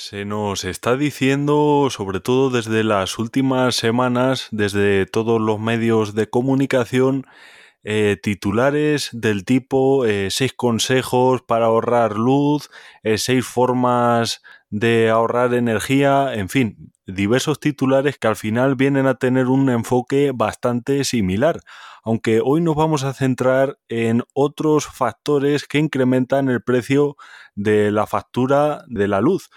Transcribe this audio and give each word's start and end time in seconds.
Se 0.00 0.24
nos 0.24 0.64
está 0.64 0.96
diciendo, 0.96 1.88
sobre 1.90 2.20
todo 2.20 2.50
desde 2.50 2.84
las 2.84 3.18
últimas 3.18 3.74
semanas, 3.74 4.46
desde 4.52 5.06
todos 5.06 5.40
los 5.40 5.58
medios 5.58 6.14
de 6.14 6.30
comunicación, 6.30 7.26
eh, 7.82 8.16
titulares 8.22 9.08
del 9.12 9.44
tipo 9.44 10.06
eh, 10.06 10.28
seis 10.30 10.52
consejos 10.52 11.42
para 11.42 11.66
ahorrar 11.66 12.16
luz, 12.16 12.70
eh, 13.02 13.18
seis 13.18 13.44
formas 13.44 14.40
de 14.70 15.10
ahorrar 15.10 15.52
energía, 15.52 16.32
en 16.32 16.48
fin, 16.48 16.92
diversos 17.04 17.58
titulares 17.58 18.18
que 18.18 18.28
al 18.28 18.36
final 18.36 18.76
vienen 18.76 19.08
a 19.08 19.16
tener 19.16 19.48
un 19.48 19.68
enfoque 19.68 20.30
bastante 20.32 21.02
similar, 21.02 21.58
aunque 22.04 22.40
hoy 22.40 22.60
nos 22.60 22.76
vamos 22.76 23.02
a 23.02 23.14
centrar 23.14 23.80
en 23.88 24.22
otros 24.32 24.86
factores 24.86 25.66
que 25.66 25.78
incrementan 25.78 26.48
el 26.48 26.62
precio 26.62 27.16
de 27.56 27.90
la 27.90 28.06
factura 28.06 28.84
de 28.86 29.08
la 29.08 29.20
luz. 29.20 29.50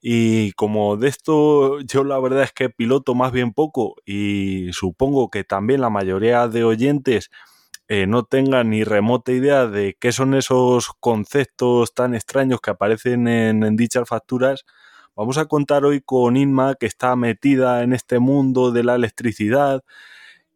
Y 0.00 0.52
como 0.52 0.96
de 0.96 1.08
esto 1.08 1.80
yo 1.80 2.04
la 2.04 2.18
verdad 2.20 2.44
es 2.44 2.52
que 2.52 2.70
piloto 2.70 3.14
más 3.14 3.32
bien 3.32 3.52
poco 3.52 3.96
y 4.06 4.72
supongo 4.72 5.28
que 5.30 5.42
también 5.44 5.80
la 5.80 5.90
mayoría 5.90 6.46
de 6.48 6.64
oyentes 6.64 7.30
eh, 7.88 8.06
no 8.06 8.24
tengan 8.24 8.70
ni 8.70 8.84
remota 8.84 9.32
idea 9.32 9.66
de 9.66 9.96
qué 9.98 10.12
son 10.12 10.34
esos 10.34 10.90
conceptos 11.00 11.94
tan 11.94 12.14
extraños 12.14 12.60
que 12.60 12.70
aparecen 12.70 13.26
en, 13.26 13.76
dichas 13.76 14.06
facturas, 14.06 14.66
vamos 15.16 15.38
a 15.38 15.46
contar 15.46 15.86
hoy 15.86 16.02
con 16.02 16.36
Inma, 16.36 16.74
que 16.74 16.84
está 16.86 17.16
metida 17.16 17.82
en 17.82 17.94
este 17.94 18.18
mundo 18.18 18.72
de 18.72 18.84
la 18.84 18.94
electricidad 18.94 19.82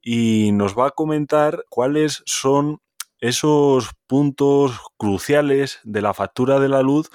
y 0.02 0.52
nos 0.52 0.78
va 0.78 0.88
a 0.88 0.90
comentar 0.90 1.64
cuáles 1.70 2.22
son 2.26 2.80
esos 3.18 3.90
puntos 4.06 4.78
cruciales 4.98 5.80
de 5.84 6.02
la 6.02 6.12
factura 6.12 6.60
de 6.60 6.68
la 6.68 6.82
luz 6.82 7.08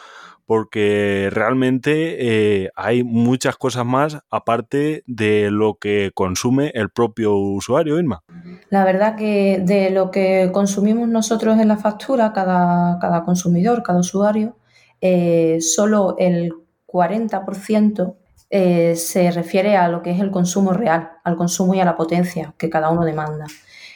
porque 0.48 1.30
realmente 1.30 2.64
eh, 2.64 2.70
hay 2.74 3.04
muchas 3.04 3.58
cosas 3.58 3.86
más 3.86 4.20
aparte 4.30 5.04
de 5.06 5.52
lo 5.52 5.76
que 5.76 6.12
consume 6.16 6.72
el 6.74 6.90
propio 6.90 7.36
usuario, 7.36 8.00
Irma. 8.00 8.24
La 8.70 8.86
verdad 8.86 9.18
que 9.18 9.60
de 9.62 9.90
lo 9.90 10.10
que 10.10 10.50
consumimos 10.54 11.10
nosotros 11.10 11.60
en 11.60 11.68
la 11.68 11.76
factura, 11.76 12.32
cada, 12.32 12.98
cada 13.00 13.26
consumidor, 13.26 13.84
cada 13.84 14.00
usuario, 14.00 14.56
eh, 15.02 15.58
solo 15.60 16.16
el 16.18 16.54
40% 16.88 18.16
eh, 18.50 18.96
se 18.96 19.30
refiere 19.32 19.76
a 19.76 19.90
lo 19.90 20.02
que 20.02 20.12
es 20.12 20.22
el 20.22 20.32
consumo 20.32 20.72
real, 20.72 21.12
al 21.26 21.36
consumo 21.36 21.76
y 21.76 21.82
a 21.82 21.86
la 21.86 21.98
potencia 21.98 22.54
que 22.58 22.70
cada 22.70 22.90
uno 22.90 23.04
demanda. 23.04 23.46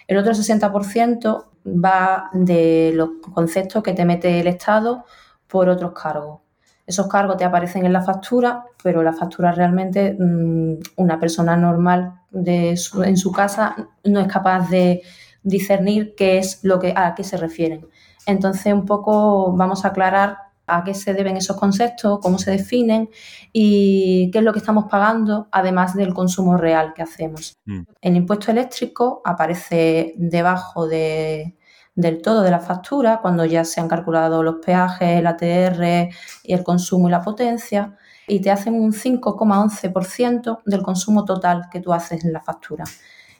El 0.06 0.18
otro 0.18 0.34
60% 0.34 1.46
va 1.66 2.30
de 2.34 2.92
los 2.94 3.10
conceptos 3.34 3.82
que 3.82 3.94
te 3.94 4.04
mete 4.04 4.42
el 4.42 4.48
Estado 4.48 5.06
por 5.52 5.68
otros 5.68 5.92
cargos. 5.92 6.40
Esos 6.88 7.08
cargos 7.08 7.38
te 7.38 7.44
aparecen 7.44 7.86
en 7.86 7.94
la 7.94 8.02
factura, 8.02 8.64
pero 8.82 9.04
la 9.04 9.14
factura 9.14 9.52
realmente 9.52 10.16
mm, 10.18 10.80
una 10.96 11.20
persona 11.20 11.56
normal 11.58 12.22
de 12.32 12.70
en 12.70 13.18
su 13.18 13.32
casa 13.32 13.76
no 14.06 14.20
es 14.22 14.28
capaz 14.28 14.70
de 14.70 15.02
discernir 15.44 16.16
qué 16.16 16.38
es 16.38 16.60
lo 16.64 16.80
que 16.80 16.94
a 16.96 17.14
qué 17.14 17.24
se 17.24 17.38
refieren. 17.38 17.88
Entonces, 18.26 18.74
un 18.74 18.86
poco 18.86 19.52
vamos 19.54 19.84
a 19.84 19.90
aclarar 19.90 20.38
a 20.68 20.84
qué 20.84 20.94
se 20.94 21.14
deben 21.14 21.36
esos 21.36 21.58
conceptos, 21.58 22.20
cómo 22.22 22.38
se 22.38 22.52
definen 22.52 23.10
y 23.52 24.32
qué 24.32 24.40
es 24.40 24.44
lo 24.44 24.54
que 24.54 24.60
estamos 24.60 24.86
pagando, 24.90 25.48
además 25.52 25.96
del 25.96 26.14
consumo 26.14 26.56
real 26.56 26.94
que 26.94 27.02
hacemos. 27.02 27.58
Mm. 27.66 27.82
El 28.00 28.16
impuesto 28.16 28.52
eléctrico 28.52 29.22
aparece 29.26 30.14
debajo 30.18 30.88
de, 30.88 31.58
del 31.96 32.22
todo 32.22 32.42
de 32.42 32.52
la 32.52 32.60
factura, 32.60 33.20
cuando 33.22 33.46
ya 33.46 33.66
se 33.66 33.82
han 33.82 33.88
calculado 33.88 34.44
los 34.44 34.56
peajes, 34.66 35.20
el 35.20 35.28
ATR 35.28 36.10
y 36.44 36.54
el 36.54 36.64
consumo 36.64 37.08
y 37.08 37.12
la 37.12 37.22
potencia, 37.22 37.98
y 38.28 38.40
te 38.40 38.52
hacen 38.52 38.76
un 38.76 38.94
5,11% 38.94 40.62
del 40.66 40.82
consumo 40.84 41.26
total 41.26 41.68
que 41.72 41.82
tú 41.82 41.92
haces 41.92 42.24
en 42.24 42.34
la 42.34 42.42
factura. 42.42 42.86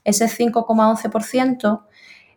Ese 0.04 0.26
5,11% 0.26 1.84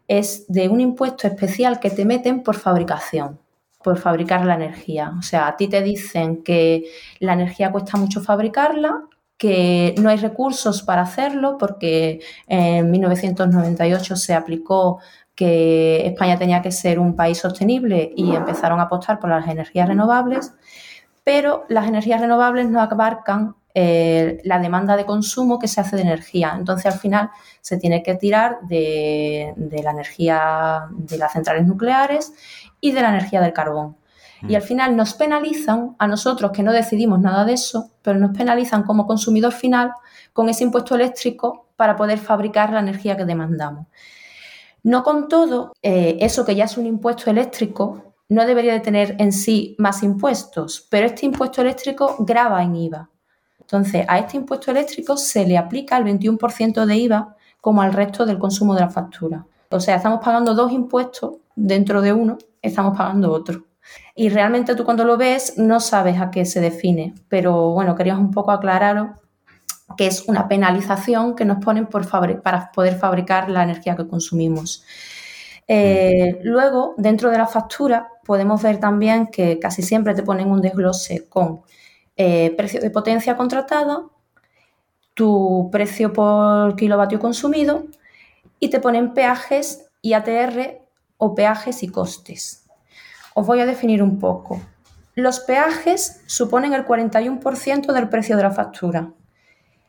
es 0.06 0.46
de 0.48 0.68
un 0.68 0.80
impuesto 0.80 1.26
especial 1.26 1.80
que 1.80 1.90
te 1.90 2.04
meten 2.04 2.42
por 2.42 2.56
fabricación, 2.56 3.40
por 3.82 3.98
fabricar 3.98 4.44
la 4.44 4.54
energía. 4.54 5.12
O 5.18 5.22
sea, 5.22 5.48
a 5.48 5.56
ti 5.56 5.68
te 5.68 5.82
dicen 5.82 6.42
que 6.42 6.84
la 7.20 7.32
energía 7.32 7.72
cuesta 7.72 7.96
mucho 7.96 8.20
fabricarla, 8.20 9.02
que 9.36 9.94
no 9.98 10.10
hay 10.10 10.18
recursos 10.18 10.82
para 10.82 11.02
hacerlo 11.02 11.58
porque 11.58 12.20
en 12.46 12.90
1998 12.90 14.16
se 14.16 14.34
aplicó 14.34 15.00
que 15.34 16.06
España 16.06 16.38
tenía 16.38 16.62
que 16.62 16.70
ser 16.70 16.98
un 16.98 17.16
país 17.16 17.38
sostenible 17.38 18.12
y 18.16 18.34
empezaron 18.34 18.80
a 18.80 18.84
apostar 18.84 19.18
por 19.18 19.30
las 19.30 19.48
energías 19.48 19.88
renovables, 19.88 20.52
pero 21.24 21.64
las 21.68 21.88
energías 21.88 22.20
renovables 22.20 22.68
no 22.68 22.80
abarcan 22.80 23.56
eh, 23.76 24.40
la 24.44 24.60
demanda 24.60 24.96
de 24.96 25.04
consumo 25.04 25.58
que 25.58 25.66
se 25.66 25.80
hace 25.80 25.96
de 25.96 26.02
energía. 26.02 26.54
Entonces, 26.56 26.86
al 26.86 27.00
final, 27.00 27.30
se 27.60 27.76
tiene 27.76 28.04
que 28.04 28.14
tirar 28.14 28.58
de, 28.68 29.52
la 29.56 29.90
energía 29.90 30.86
de 30.90 31.18
las 31.18 31.32
centrales 31.32 31.66
nucleares 31.66 32.32
y 32.80 32.92
de 32.92 33.02
la 33.02 33.08
energía 33.08 33.40
del 33.40 33.52
carbón. 33.52 33.96
Y 34.42 34.52
mm. 34.52 34.56
al 34.56 34.62
final 34.62 34.96
nos 34.96 35.14
penalizan 35.14 35.96
a 35.98 36.06
nosotros 36.06 36.52
que 36.52 36.62
no 36.62 36.72
decidimos 36.72 37.18
nada 37.18 37.44
de 37.44 37.54
eso, 37.54 37.90
pero 38.02 38.20
nos 38.20 38.36
penalizan 38.36 38.84
como 38.84 39.08
consumidor 39.08 39.52
final 39.52 39.92
con 40.32 40.48
ese 40.48 40.62
impuesto 40.62 40.94
eléctrico 40.94 41.66
para 41.74 41.96
poder 41.96 42.18
fabricar 42.18 42.72
la 42.72 42.78
energía 42.78 43.16
que 43.16 43.24
demandamos. 43.24 43.88
No 44.84 45.02
con 45.02 45.28
todo, 45.28 45.72
eh, 45.80 46.18
eso 46.20 46.44
que 46.44 46.54
ya 46.54 46.64
es 46.64 46.76
un 46.76 46.84
impuesto 46.84 47.30
eléctrico 47.30 48.14
no 48.28 48.44
debería 48.46 48.74
de 48.74 48.80
tener 48.80 49.16
en 49.18 49.32
sí 49.32 49.74
más 49.78 50.02
impuestos, 50.02 50.86
pero 50.90 51.06
este 51.06 51.24
impuesto 51.24 51.62
eléctrico 51.62 52.16
grava 52.18 52.62
en 52.62 52.76
IVA. 52.76 53.10
Entonces, 53.60 54.04
a 54.06 54.18
este 54.18 54.36
impuesto 54.36 54.70
eléctrico 54.70 55.16
se 55.16 55.46
le 55.46 55.56
aplica 55.56 55.96
el 55.96 56.04
21% 56.04 56.84
de 56.84 56.96
IVA 56.96 57.34
como 57.62 57.80
al 57.80 57.94
resto 57.94 58.26
del 58.26 58.38
consumo 58.38 58.74
de 58.74 58.80
la 58.82 58.90
factura. 58.90 59.46
O 59.70 59.80
sea, 59.80 59.96
estamos 59.96 60.20
pagando 60.22 60.54
dos 60.54 60.70
impuestos 60.70 61.36
dentro 61.56 62.02
de 62.02 62.12
uno, 62.12 62.36
estamos 62.60 62.94
pagando 62.96 63.32
otro. 63.32 63.64
Y 64.14 64.28
realmente 64.28 64.74
tú 64.74 64.84
cuando 64.84 65.04
lo 65.04 65.16
ves 65.16 65.56
no 65.56 65.80
sabes 65.80 66.20
a 66.20 66.30
qué 66.30 66.44
se 66.44 66.60
define, 66.60 67.14
pero 67.28 67.70
bueno, 67.70 67.94
queríamos 67.94 68.22
un 68.22 68.32
poco 68.32 68.50
aclararos 68.50 69.08
que 69.96 70.06
es 70.06 70.24
una 70.28 70.48
penalización 70.48 71.34
que 71.34 71.44
nos 71.44 71.64
ponen 71.64 71.86
por 71.86 72.08
para 72.42 72.72
poder 72.72 72.96
fabricar 72.96 73.50
la 73.50 73.62
energía 73.62 73.96
que 73.96 74.06
consumimos. 74.06 74.84
Eh, 75.66 76.40
luego, 76.42 76.94
dentro 76.98 77.30
de 77.30 77.38
la 77.38 77.46
factura, 77.46 78.08
podemos 78.24 78.62
ver 78.62 78.78
también 78.78 79.28
que 79.28 79.58
casi 79.58 79.82
siempre 79.82 80.14
te 80.14 80.22
ponen 80.22 80.50
un 80.50 80.60
desglose 80.60 81.26
con 81.28 81.62
eh, 82.16 82.54
precio 82.56 82.80
de 82.80 82.90
potencia 82.90 83.36
contratada, 83.36 84.04
tu 85.14 85.68
precio 85.72 86.12
por 86.12 86.76
kilovatio 86.76 87.18
consumido 87.18 87.84
y 88.58 88.68
te 88.68 88.80
ponen 88.80 89.14
peajes 89.14 89.90
y 90.02 90.12
ATR 90.12 90.80
o 91.16 91.34
peajes 91.34 91.82
y 91.82 91.88
costes. 91.88 92.66
Os 93.34 93.46
voy 93.46 93.60
a 93.60 93.66
definir 93.66 94.02
un 94.02 94.18
poco. 94.18 94.60
Los 95.14 95.40
peajes 95.40 96.22
suponen 96.26 96.74
el 96.74 96.84
41% 96.84 97.92
del 97.92 98.08
precio 98.08 98.36
de 98.36 98.42
la 98.42 98.50
factura 98.50 99.12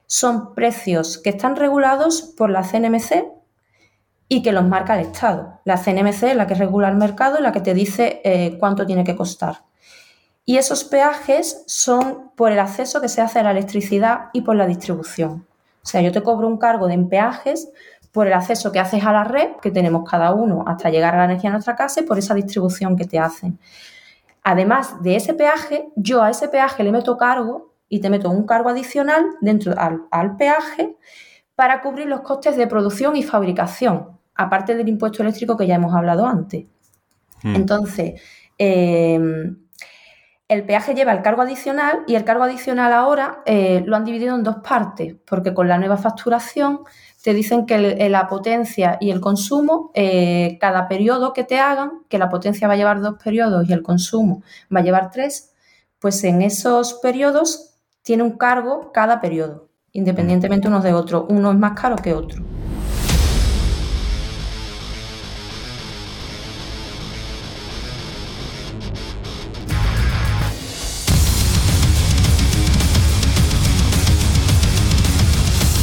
son 0.08 0.54
precios 0.54 1.18
que 1.18 1.32
están 1.32 1.56
regulados 1.56 2.22
por 2.22 2.50
la 2.50 2.64
CNMC 2.64 3.26
y 4.28 4.42
que 4.42 4.52
los 4.52 4.66
marca 4.66 5.00
el 5.00 5.08
Estado. 5.08 5.60
La 5.66 5.78
CNMC 5.78 6.24
es 6.24 6.36
la 6.36 6.48
que 6.48 6.56
regula 6.56 6.90
el 6.90 6.96
mercado 6.96 7.38
y 7.40 7.42
la 7.42 7.52
que 7.52 7.62
te 7.62 7.74
dice 7.74 8.22
eh, 8.24 8.58
cuánto 8.60 8.86
tiene 8.86 9.04
que 9.04 9.16
costar. 9.16 9.64
Y 10.46 10.58
esos 10.58 10.84
peajes 10.84 11.64
son 11.66 12.32
por 12.36 12.52
el 12.52 12.60
acceso 12.60 13.02
que 13.02 13.10
se 13.10 13.22
hace 13.22 13.40
a 13.40 13.44
la 13.44 13.52
electricidad 13.52 14.30
y 14.34 14.42
por 14.42 14.56
la 14.56 14.68
distribución. 14.68 15.48
O 15.84 15.88
sea, 15.88 16.02
yo 16.02 16.12
te 16.12 16.22
cobro 16.22 16.48
un 16.48 16.58
cargo 16.58 16.88
de 16.88 16.98
peajes 17.00 17.70
por 18.12 18.28
el 18.28 18.34
acceso 18.34 18.72
que 18.72 18.80
haces 18.80 19.04
a 19.04 19.12
la 19.12 19.24
red, 19.24 19.56
que 19.62 19.72
tenemos 19.72 20.10
cada 20.10 20.34
uno 20.34 20.64
hasta 20.68 20.90
llegar 20.90 21.16
a 21.16 21.18
la 21.20 21.26
energía 21.26 21.50
a 21.50 21.54
nuestra 21.54 21.76
casa, 21.76 22.00
y 22.00 22.04
por 22.04 22.18
esa 22.18 22.34
distribución 22.34 22.96
que 22.96 23.06
te 23.06 23.20
hacen. 23.20 23.60
Además 24.44 25.02
de 25.02 25.16
ese 25.16 25.34
peaje, 25.34 25.90
yo 25.96 26.22
a 26.22 26.30
ese 26.30 26.48
peaje 26.48 26.84
le 26.84 26.92
meto 26.92 27.18
cargo 27.18 27.75
y 27.90 28.00
te 28.00 28.10
meto 28.10 28.30
un 28.30 28.46
cargo 28.46 28.70
adicional 28.70 29.26
dentro 29.42 29.74
al, 29.78 30.38
peaje 30.38 30.98
para 31.56 31.82
cubrir 31.82 32.08
los 32.08 32.22
costes 32.22 32.58
de 32.58 32.68
producción 32.68 33.16
y 33.16 33.24
fabricación, 33.24 34.18
aparte 34.34 34.76
del 34.76 34.90
impuesto 34.90 35.24
eléctrico 35.24 35.56
que 35.56 35.68
ya 35.68 35.76
hemos 35.76 35.94
hablado 35.94 36.26
antes. 36.26 36.66
Hmm. 37.44 37.56
Entonces, 37.56 38.22
em, 38.58 39.58
el 40.48 40.64
peaje 40.64 40.94
lleva 40.94 41.12
el 41.12 41.22
cargo 41.22 41.42
adicional 41.42 42.04
y 42.08 42.16
el 42.16 42.24
cargo 42.24 42.44
adicional 42.44 42.94
ahora 42.94 43.42
eh, 43.46 43.84
lo 43.86 43.96
han 43.96 44.06
dividido 44.06 44.36
en 44.36 44.44
dos 44.44 44.58
partes, 44.58 45.16
porque 45.26 45.54
con 45.54 45.68
la 45.68 45.78
nueva 45.78 45.98
facturación 45.98 46.82
te 47.24 47.34
dicen 47.34 47.66
que 47.66 48.08
la 48.10 48.28
potencia 48.28 48.98
y 49.02 49.10
el 49.10 49.20
consumo, 49.20 49.90
eh, 49.96 50.60
cada 50.62 50.88
periodo 50.88 51.34
que 51.34 51.44
te 51.44 51.60
hagan, 51.60 52.04
que 52.08 52.20
la 52.20 52.30
potencia 52.30 52.68
va 52.68 52.76
a 52.76 52.78
llevar 52.78 53.02
dos 53.02 53.16
periodos 53.24 53.68
y 53.68 53.74
el 53.74 53.82
consumo 53.82 54.44
va 54.74 54.82
a 54.82 54.84
llevar 54.84 55.10
tres, 55.10 55.52
pues 55.98 56.24
en 56.24 56.44
esos 56.44 56.94
periodos 57.02 57.75
tiene 58.06 58.22
un 58.22 58.38
cargo 58.38 58.92
cada 58.94 59.20
periodo, 59.20 59.68
independientemente 59.92 60.68
unos 60.68 60.84
de 60.84 60.94
otros. 60.94 61.26
Uno 61.28 61.52
es 61.52 61.58
más 61.58 61.78
caro 61.78 61.96
que 61.96 62.14
otro. 62.14 62.46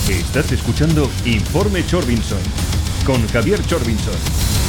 Estás 0.08 0.52
escuchando 0.52 1.10
Informe 1.26 1.84
Chorbinson 1.84 2.38
con 3.04 3.26
Javier 3.28 3.60
Chorbinson. 3.66 4.61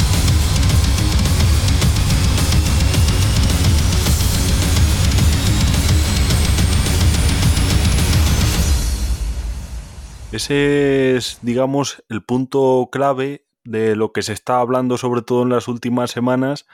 Ese 10.34 11.16
es, 11.16 11.38
digamos, 11.44 12.04
el 12.10 12.24
punto 12.24 12.90
clave 12.92 13.46
de 13.66 13.96
lo 13.96 14.12
que 14.12 14.24
se 14.24 14.34
está 14.34 14.62
hablando 14.62 14.98
sobre 14.98 15.22
todo 15.22 15.44
en 15.44 15.50
las 15.50 15.68
últimas 15.68 16.10
semanas, 16.10 16.66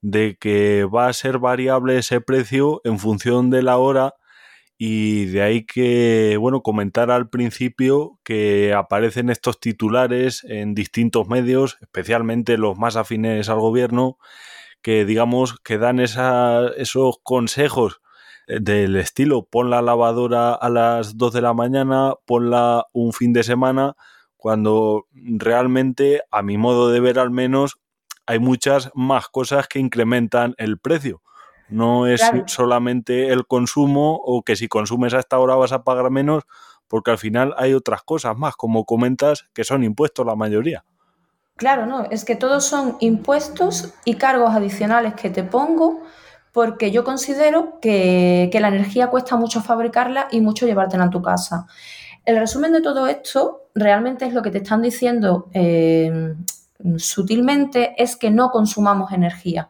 de 0.00 0.36
que 0.40 0.84
va 0.84 1.06
a 1.06 1.12
ser 1.12 1.38
variable 1.38 1.98
ese 1.98 2.20
precio 2.20 2.80
en 2.82 2.98
función 2.98 3.48
de 3.48 3.62
la 3.62 3.76
hora 3.78 4.14
y 4.76 5.26
de 5.26 5.42
ahí 5.42 5.64
que, 5.64 6.36
bueno, 6.40 6.62
comentar 6.62 7.12
al 7.12 7.30
principio 7.30 8.18
que 8.24 8.74
aparecen 8.74 9.30
estos 9.30 9.60
titulares 9.60 10.42
en 10.42 10.74
distintos 10.74 11.28
medios, 11.28 11.78
especialmente 11.80 12.58
los 12.58 12.76
más 12.76 12.96
afines 12.96 13.48
al 13.48 13.60
gobierno, 13.60 14.18
que 14.82 15.04
digamos 15.04 15.60
que 15.60 15.78
dan 15.78 16.00
esos 16.00 17.20
consejos 17.22 18.00
del 18.46 18.96
estilo, 18.96 19.44
pon 19.44 19.70
la 19.70 19.82
lavadora 19.82 20.54
a 20.54 20.68
las 20.68 21.16
2 21.16 21.32
de 21.32 21.42
la 21.42 21.52
mañana, 21.52 22.14
ponla 22.24 22.86
un 22.92 23.12
fin 23.12 23.32
de 23.32 23.42
semana, 23.42 23.96
cuando 24.36 25.06
realmente, 25.12 26.22
a 26.30 26.42
mi 26.42 26.56
modo 26.58 26.90
de 26.90 27.00
ver 27.00 27.18
al 27.18 27.30
menos, 27.30 27.78
hay 28.26 28.38
muchas 28.38 28.90
más 28.94 29.28
cosas 29.28 29.68
que 29.68 29.78
incrementan 29.78 30.54
el 30.58 30.78
precio. 30.78 31.22
No 31.68 32.06
es 32.06 32.22
solamente 32.46 33.28
el 33.32 33.46
consumo 33.46 34.20
o 34.24 34.42
que 34.42 34.54
si 34.54 34.68
consumes 34.68 35.14
a 35.14 35.18
esta 35.18 35.38
hora 35.38 35.56
vas 35.56 35.72
a 35.72 35.82
pagar 35.82 36.10
menos, 36.10 36.44
porque 36.86 37.10
al 37.10 37.18
final 37.18 37.54
hay 37.56 37.74
otras 37.74 38.02
cosas 38.02 38.36
más, 38.36 38.54
como 38.54 38.84
comentas, 38.84 39.48
que 39.52 39.64
son 39.64 39.82
impuestos 39.82 40.24
la 40.24 40.36
mayoría. 40.36 40.84
Claro, 41.56 41.86
no, 41.86 42.04
es 42.04 42.24
que 42.24 42.36
todos 42.36 42.64
son 42.64 42.96
impuestos 43.00 43.94
y 44.04 44.14
cargos 44.14 44.54
adicionales 44.54 45.14
que 45.14 45.30
te 45.30 45.42
pongo 45.42 46.02
porque 46.56 46.90
yo 46.90 47.04
considero 47.04 47.80
que, 47.82 48.48
la 48.50 48.68
energía 48.68 49.08
cuesta 49.08 49.36
mucho 49.36 49.60
fabricarla 49.60 50.28
y 50.30 50.40
mucho 50.40 50.64
llevártela 50.64 51.04
en 51.04 51.10
tu 51.10 51.20
casa. 51.20 51.66
El 52.24 52.38
resumen 52.38 52.72
de 52.72 52.80
todo 52.80 53.08
esto 53.08 53.68
realmente 53.74 54.24
es 54.24 54.32
lo 54.32 54.40
que 54.40 54.50
te 54.50 54.56
están 54.56 54.80
diciendo 54.80 55.50
eh, 55.52 56.34
sutilmente, 56.96 57.94
es 58.02 58.16
que 58.16 58.30
no 58.30 58.48
consumamos 58.48 59.12
energía. 59.12 59.68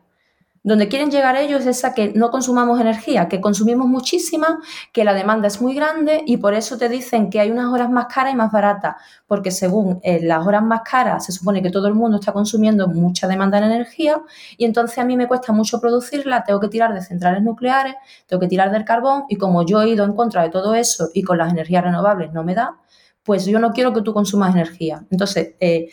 Donde 0.66 0.88
quieren 0.88 1.12
llegar 1.12 1.36
ellos 1.36 1.64
es 1.64 1.84
a 1.84 1.94
que 1.94 2.12
no 2.16 2.32
consumamos 2.32 2.80
energía, 2.80 3.28
que 3.28 3.40
consumimos 3.40 3.86
muchísima, 3.86 4.58
que 4.92 5.04
la 5.04 5.14
demanda 5.14 5.46
es 5.46 5.60
muy 5.62 5.76
grande 5.76 6.24
y 6.26 6.38
por 6.38 6.54
eso 6.54 6.76
te 6.76 6.88
dicen 6.88 7.30
que 7.30 7.38
hay 7.38 7.52
unas 7.52 7.72
horas 7.72 7.88
más 7.88 8.06
caras 8.12 8.34
y 8.34 8.36
más 8.36 8.50
baratas, 8.50 8.96
porque 9.28 9.52
según 9.52 10.00
eh, 10.02 10.18
las 10.20 10.44
horas 10.44 10.64
más 10.64 10.80
caras 10.82 11.24
se 11.24 11.30
supone 11.30 11.62
que 11.62 11.70
todo 11.70 11.86
el 11.86 11.94
mundo 11.94 12.18
está 12.18 12.32
consumiendo 12.32 12.88
mucha 12.88 13.28
demanda 13.28 13.58
en 13.58 13.64
energía 13.64 14.20
y 14.56 14.64
entonces 14.64 14.98
a 14.98 15.04
mí 15.04 15.16
me 15.16 15.28
cuesta 15.28 15.52
mucho 15.52 15.80
producirla, 15.80 16.42
tengo 16.42 16.58
que 16.58 16.66
tirar 16.66 16.92
de 16.92 17.00
centrales 17.00 17.44
nucleares, 17.44 17.94
tengo 18.26 18.40
que 18.40 18.48
tirar 18.48 18.72
del 18.72 18.84
carbón 18.84 19.22
y 19.28 19.36
como 19.36 19.64
yo 19.64 19.82
he 19.82 19.90
ido 19.90 20.04
en 20.04 20.14
contra 20.14 20.42
de 20.42 20.50
todo 20.50 20.74
eso 20.74 21.10
y 21.14 21.22
con 21.22 21.38
las 21.38 21.52
energías 21.52 21.84
renovables 21.84 22.32
no 22.32 22.42
me 22.42 22.56
da, 22.56 22.76
pues 23.22 23.46
yo 23.46 23.60
no 23.60 23.70
quiero 23.70 23.92
que 23.92 24.02
tú 24.02 24.12
consumas 24.12 24.52
energía. 24.52 25.06
Entonces, 25.12 25.54
eh, 25.60 25.90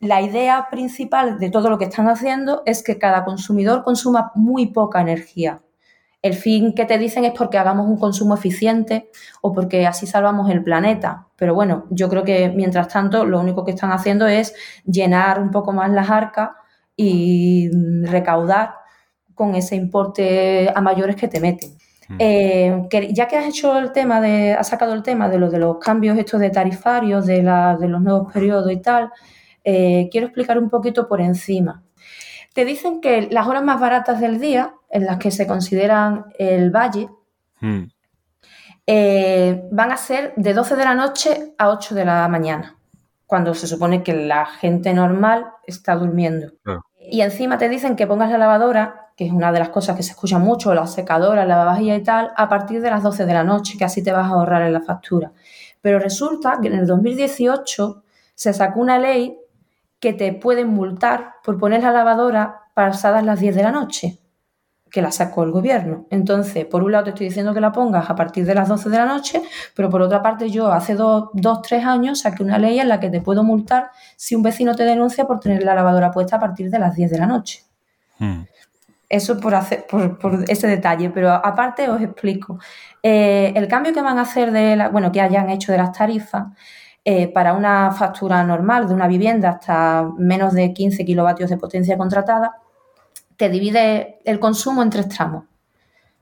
la 0.00 0.22
idea 0.22 0.68
principal 0.70 1.38
de 1.38 1.50
todo 1.50 1.70
lo 1.70 1.78
que 1.78 1.86
están 1.86 2.08
haciendo 2.08 2.62
es 2.66 2.82
que 2.82 2.98
cada 2.98 3.24
consumidor 3.24 3.84
consuma 3.84 4.32
muy 4.34 4.66
poca 4.66 5.00
energía. 5.00 5.60
El 6.22 6.34
fin 6.34 6.74
que 6.74 6.86
te 6.86 6.98
dicen 6.98 7.24
es 7.24 7.32
porque 7.32 7.58
hagamos 7.58 7.86
un 7.86 7.98
consumo 7.98 8.34
eficiente 8.34 9.10
o 9.42 9.52
porque 9.52 9.86
así 9.86 10.06
salvamos 10.06 10.50
el 10.50 10.64
planeta. 10.64 11.28
Pero 11.36 11.54
bueno, 11.54 11.84
yo 11.90 12.08
creo 12.08 12.24
que 12.24 12.48
mientras 12.48 12.88
tanto 12.88 13.24
lo 13.24 13.38
único 13.38 13.64
que 13.64 13.70
están 13.72 13.92
haciendo 13.92 14.26
es 14.26 14.54
llenar 14.84 15.40
un 15.40 15.50
poco 15.50 15.72
más 15.72 15.90
las 15.90 16.10
arcas 16.10 16.50
y 16.96 17.70
recaudar 18.02 18.74
con 19.34 19.54
ese 19.54 19.76
importe 19.76 20.72
a 20.74 20.80
mayores 20.80 21.14
que 21.14 21.28
te 21.28 21.40
meten. 21.40 21.76
Mm. 22.08 22.16
Eh, 22.18 22.88
ya 23.12 23.28
que 23.28 23.36
has 23.36 23.46
hecho 23.46 23.78
el 23.78 23.92
tema 23.92 24.20
de, 24.20 24.54
has 24.54 24.68
sacado 24.68 24.94
el 24.94 25.02
tema 25.02 25.28
de 25.28 25.38
lo 25.38 25.50
de 25.50 25.58
los 25.58 25.78
cambios 25.78 26.18
estos 26.18 26.40
de 26.40 26.50
tarifarios, 26.50 27.26
de, 27.26 27.42
de 27.42 27.88
los 27.88 28.00
nuevos 28.00 28.32
periodos 28.32 28.72
y 28.72 28.78
tal, 28.78 29.12
eh, 29.68 30.08
quiero 30.12 30.28
explicar 30.28 30.58
un 30.58 30.70
poquito 30.70 31.08
por 31.08 31.20
encima. 31.20 31.82
Te 32.54 32.64
dicen 32.64 33.00
que 33.00 33.28
las 33.32 33.48
horas 33.48 33.64
más 33.64 33.80
baratas 33.80 34.20
del 34.20 34.38
día, 34.38 34.74
en 34.90 35.04
las 35.04 35.18
que 35.18 35.32
se 35.32 35.44
consideran 35.48 36.26
el 36.38 36.70
valle, 36.70 37.08
hmm. 37.60 37.82
eh, 38.86 39.68
van 39.72 39.90
a 39.90 39.96
ser 39.96 40.32
de 40.36 40.54
12 40.54 40.76
de 40.76 40.84
la 40.84 40.94
noche 40.94 41.54
a 41.58 41.70
8 41.70 41.96
de 41.96 42.04
la 42.04 42.28
mañana, 42.28 42.78
cuando 43.26 43.54
se 43.54 43.66
supone 43.66 44.04
que 44.04 44.14
la 44.14 44.46
gente 44.46 44.94
normal 44.94 45.48
está 45.66 45.96
durmiendo. 45.96 46.52
Y 47.00 47.22
encima 47.22 47.58
te 47.58 47.68
dicen 47.68 47.96
que 47.96 48.06
pongas 48.06 48.30
la 48.30 48.38
lavadora, 48.38 49.10
que 49.16 49.26
es 49.26 49.32
una 49.32 49.50
de 49.50 49.58
las 49.58 49.70
cosas 49.70 49.96
que 49.96 50.04
se 50.04 50.12
escucha 50.12 50.38
mucho, 50.38 50.72
la 50.74 50.86
secadora, 50.86 51.44
la 51.44 51.56
lavavajilla 51.56 51.96
y 51.96 52.04
tal, 52.04 52.30
a 52.36 52.48
partir 52.48 52.80
de 52.80 52.90
las 52.90 53.02
12 53.02 53.26
de 53.26 53.34
la 53.34 53.42
noche, 53.42 53.76
que 53.76 53.84
así 53.84 54.00
te 54.00 54.12
vas 54.12 54.30
a 54.30 54.34
ahorrar 54.34 54.62
en 54.62 54.72
la 54.72 54.80
factura. 54.80 55.32
Pero 55.80 55.98
resulta 55.98 56.60
que 56.62 56.68
en 56.68 56.74
el 56.74 56.86
2018 56.86 58.04
se 58.32 58.52
sacó 58.52 58.78
una 58.78 59.00
ley 59.00 59.36
que 60.00 60.12
te 60.12 60.32
pueden 60.32 60.68
multar 60.68 61.34
por 61.42 61.58
poner 61.58 61.82
la 61.82 61.92
lavadora 61.92 62.62
pasadas 62.74 63.24
las 63.24 63.40
10 63.40 63.56
de 63.56 63.62
la 63.62 63.72
noche, 63.72 64.18
que 64.90 65.00
la 65.00 65.10
sacó 65.10 65.44
el 65.44 65.50
gobierno. 65.50 66.06
Entonces, 66.10 66.66
por 66.66 66.82
un 66.82 66.92
lado 66.92 67.04
te 67.04 67.10
estoy 67.10 67.28
diciendo 67.28 67.54
que 67.54 67.60
la 67.60 67.72
pongas 67.72 68.10
a 68.10 68.14
partir 68.14 68.44
de 68.44 68.54
las 68.54 68.68
12 68.68 68.90
de 68.90 68.98
la 68.98 69.06
noche, 69.06 69.42
pero 69.74 69.88
por 69.88 70.02
otra 70.02 70.22
parte 70.22 70.50
yo 70.50 70.70
hace 70.70 70.94
dos, 70.94 71.30
dos 71.32 71.62
tres 71.62 71.84
años 71.84 72.20
saqué 72.20 72.42
una 72.42 72.58
ley 72.58 72.78
en 72.78 72.88
la 72.88 73.00
que 73.00 73.10
te 73.10 73.20
puedo 73.20 73.42
multar 73.42 73.90
si 74.16 74.34
un 74.34 74.42
vecino 74.42 74.74
te 74.74 74.84
denuncia 74.84 75.26
por 75.26 75.40
tener 75.40 75.62
la 75.62 75.74
lavadora 75.74 76.10
puesta 76.10 76.36
a 76.36 76.40
partir 76.40 76.70
de 76.70 76.78
las 76.78 76.94
10 76.94 77.10
de 77.10 77.18
la 77.18 77.26
noche. 77.26 77.64
Hmm. 78.18 78.42
Eso 79.08 79.38
por, 79.38 79.54
hacer, 79.54 79.86
por, 79.86 80.44
ese 80.48 80.66
detalle, 80.66 81.10
pero 81.10 81.30
aparte 81.30 81.88
os 81.88 82.02
explico. 82.02 82.58
Eh, 83.02 83.52
el 83.54 83.68
cambio 83.68 83.92
que 83.92 84.02
van 84.02 84.18
a 84.18 84.22
hacer 84.22 84.50
de 84.50 84.74
la, 84.74 84.88
bueno, 84.88 85.12
que 85.12 85.20
hayan 85.20 85.48
hecho 85.48 85.70
de 85.70 85.78
las 85.78 85.92
tarifas 85.92 86.46
eh, 87.08 87.28
para 87.28 87.52
una 87.52 87.92
factura 87.92 88.42
normal 88.42 88.88
de 88.88 88.94
una 88.94 89.06
vivienda 89.06 89.50
hasta 89.50 90.10
menos 90.18 90.54
de 90.54 90.72
15 90.72 91.04
kilovatios 91.04 91.48
de 91.48 91.56
potencia 91.56 91.96
contratada, 91.96 92.56
te 93.36 93.48
divide 93.48 94.18
el 94.24 94.40
consumo 94.40 94.82
en 94.82 94.90
tres 94.90 95.08
tramos. 95.08 95.44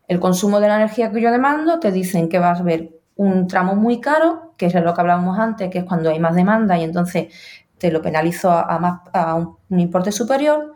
El 0.09 0.21
consumo 0.21 0.61
de 0.61 0.69
la 0.69 0.77
energía 0.77 1.11
que 1.11 1.23
yo 1.23 1.31
demando, 1.33 1.81
te 1.81 1.91
dicen 1.91 2.29
que 2.29 2.39
vas 2.39 2.61
a 2.61 2.65
ver 2.65 2.91
un 3.17 3.47
tramo 3.47 3.75
muy 3.77 3.99
caro, 3.99 4.53
que 4.59 4.67
es 4.67 4.75
lo 4.75 4.93
que 4.93 5.01
hablábamos 5.01 5.39
antes, 5.39 5.71
que 5.71 5.79
es 5.79 5.85
cuando 5.85 6.11
hay 6.11 6.21
más 6.21 6.35
demanda 6.35 6.77
y 6.77 6.85
entonces 6.85 7.33
te 7.79 7.91
lo 7.91 8.03
penalizo 8.03 8.51
a, 8.51 8.79
más, 8.79 9.01
a 9.15 9.37
un, 9.37 9.57
un, 9.71 9.81
importe 9.81 10.13
superior, 10.13 10.75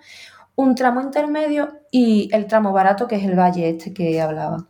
un 0.56 0.74
tramo 0.74 1.02
intermedio 1.02 1.80
y 1.90 2.30
el 2.32 2.46
tramo 2.46 2.72
barato, 2.72 3.06
que 3.06 3.16
es 3.16 3.24
el 3.24 3.38
valle 3.38 3.68
este 3.68 3.92
que 3.92 4.22
hablaba. 4.22 4.67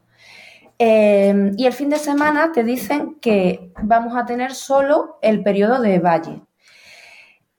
Em, 0.79 1.55
y 1.57 1.67
el 1.67 1.73
fin 1.73 1.91
de 1.91 1.99
semana 1.99 2.53
te 2.53 2.63
dicen 2.63 3.17
que 3.21 3.73
vamos 3.83 4.17
a 4.17 4.25
tener 4.27 4.55
solo 4.55 5.19
el 5.23 5.43
periodo 5.43 5.81
de 5.81 5.99
valle. 5.99 6.43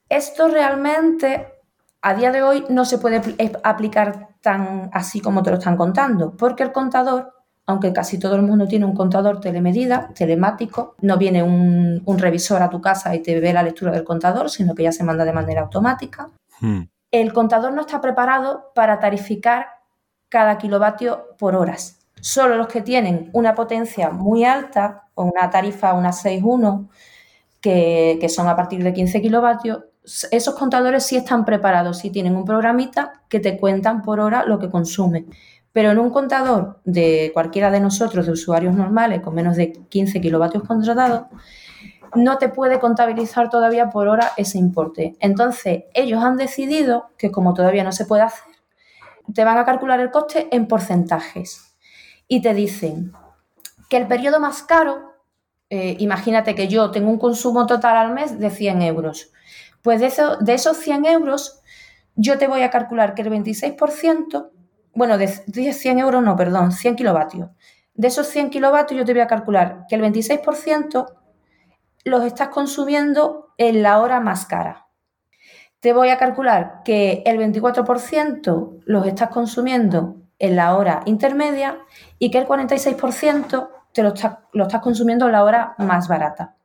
Esto 0.08 0.48
realmente 0.48 1.46
a 2.02 2.14
día 2.14 2.32
de 2.32 2.42
hoy 2.42 2.64
no 2.70 2.84
se 2.84 2.98
puede 2.98 3.20
aplicar 3.62 4.30
tan 4.40 4.90
así 4.92 5.20
como 5.20 5.42
te 5.42 5.50
lo 5.50 5.58
están 5.58 5.76
contando, 5.76 6.34
porque 6.34 6.62
el 6.62 6.72
contador, 6.72 7.34
aunque 7.66 7.92
casi 7.92 8.18
todo 8.18 8.36
el 8.36 8.42
mundo 8.42 8.66
tiene 8.66 8.86
un 8.86 8.94
contador 8.94 9.40
telemedida, 9.40 10.10
telemático, 10.14 10.94
no 11.02 11.18
viene 11.18 11.42
un, 11.42 12.02
revisor 12.18 12.62
a 12.62 12.70
tu 12.70 12.80
casa 12.80 13.14
y 13.14 13.20
te 13.22 13.38
ve 13.38 13.52
la 13.52 13.62
lectura 13.62 13.92
del 13.92 14.04
contador, 14.04 14.48
sino 14.48 14.74
que 14.74 14.84
ya 14.84 14.92
se 14.92 15.04
manda 15.04 15.26
de 15.26 15.32
manera 15.32 15.60
automática. 15.60 16.30
Hmm. 16.60 16.84
El 17.10 17.32
contador 17.34 17.72
no 17.74 17.82
está 17.82 18.00
preparado 18.00 18.72
para 18.74 18.98
tarificar 18.98 19.66
cada 20.30 20.56
kilovatio 20.56 21.36
por 21.38 21.54
horas. 21.54 21.99
Solo 22.20 22.56
los 22.56 22.68
que 22.68 22.82
tienen 22.82 23.30
una 23.32 23.54
potencia 23.54 24.10
muy 24.10 24.44
alta 24.44 25.08
o 25.14 25.24
una 25.24 25.50
tarifa, 25.50 25.94
una 25.94 26.10
6.1, 26.10 26.88
que, 27.60 28.18
que 28.20 28.28
son 28.28 28.48
a 28.48 28.56
partir 28.56 28.82
de 28.82 28.92
15 28.92 29.20
kilovatios, 29.20 29.84
esos 30.30 30.54
contadores 30.54 31.04
sí 31.04 31.16
están 31.16 31.44
preparados, 31.44 31.98
sí 31.98 32.10
tienen 32.10 32.36
un 32.36 32.44
programita 32.44 33.22
que 33.28 33.40
te 33.40 33.58
cuentan 33.58 34.02
por 34.02 34.20
hora 34.20 34.44
lo 34.44 34.58
que 34.58 34.70
consumen. 34.70 35.30
Pero 35.72 35.90
en 35.90 35.98
un 35.98 36.10
contador 36.10 36.80
de 36.84 37.30
cualquiera 37.32 37.70
de 37.70 37.80
nosotros, 37.80 38.26
de 38.26 38.32
usuarios 38.32 38.74
normales, 38.74 39.20
con 39.20 39.34
menos 39.34 39.56
de 39.56 39.72
15 39.72 40.20
kilovatios 40.20 40.64
contratados, 40.64 41.26
no 42.14 42.38
te 42.38 42.48
puede 42.48 42.80
contabilizar 42.80 43.50
todavía 43.50 43.90
por 43.90 44.08
hora 44.08 44.32
ese 44.36 44.58
importe. 44.58 45.16
Entonces, 45.20 45.84
ellos 45.94 46.24
han 46.24 46.36
decidido 46.36 47.10
que 47.16 47.30
como 47.30 47.54
todavía 47.54 47.84
no 47.84 47.92
se 47.92 48.04
puede 48.04 48.22
hacer, 48.22 48.50
te 49.32 49.44
van 49.44 49.58
a 49.58 49.64
calcular 49.64 50.00
el 50.00 50.10
coste 50.10 50.48
en 50.50 50.66
porcentajes 50.66 51.69
y 52.30 52.40
te 52.42 52.54
dicen 52.54 53.12
que 53.88 53.96
el 53.96 54.06
periodo 54.06 54.38
más 54.38 54.62
caro, 54.62 55.16
eh, 55.68 55.96
imagínate 55.98 56.54
que 56.54 56.68
yo 56.68 56.92
tengo 56.92 57.10
un 57.10 57.18
consumo 57.18 57.66
total 57.66 57.96
al 57.96 58.14
mes 58.14 58.38
de 58.38 58.50
100 58.50 58.82
euros, 58.82 59.32
pues 59.82 59.98
de, 60.00 60.06
eso, 60.06 60.36
de 60.36 60.54
esos 60.54 60.76
100 60.76 61.06
euros 61.06 61.60
yo 62.14 62.38
te 62.38 62.46
voy 62.46 62.62
a 62.62 62.70
calcular 62.70 63.14
que 63.14 63.22
el 63.22 63.30
26%, 63.30 64.50
bueno, 64.94 65.18
de, 65.18 65.26
100 65.26 65.98
euros 65.98 66.22
no, 66.22 66.36
perdón, 66.36 66.70
100 66.70 66.94
kilovatios. 66.94 67.50
De 67.94 68.06
esos 68.06 68.28
100 68.28 68.50
kilovatios 68.50 69.00
yo 69.00 69.04
te 69.04 69.12
voy 69.12 69.22
a 69.22 69.26
calcular 69.26 69.86
que 69.88 69.96
el 69.96 70.02
26% 70.02 71.12
los 72.04 72.24
estás 72.24 72.48
consumiendo 72.50 73.54
en 73.56 73.82
la 73.82 73.98
hora 73.98 74.20
más 74.20 74.46
cara. 74.46 74.86
Te 75.80 75.92
voy 75.92 76.10
a 76.10 76.18
calcular 76.18 76.82
que 76.84 77.24
el 77.26 77.38
24% 77.38 78.82
los 78.84 79.06
estás 79.06 79.30
consumiendo 79.30 80.20
en 80.40 80.56
la 80.56 80.74
hora 80.74 81.02
intermedia 81.04 81.78
y 82.18 82.30
que 82.30 82.38
el 82.38 82.48
46% 82.48 83.68
te 83.92 84.02
lo, 84.02 84.14
lo 84.52 84.64
estás 84.64 84.80
consumiendo 84.80 85.26
en 85.26 85.32
la 85.32 85.44
hora 85.44 85.74
más 85.78 86.08
barata. 86.08 86.56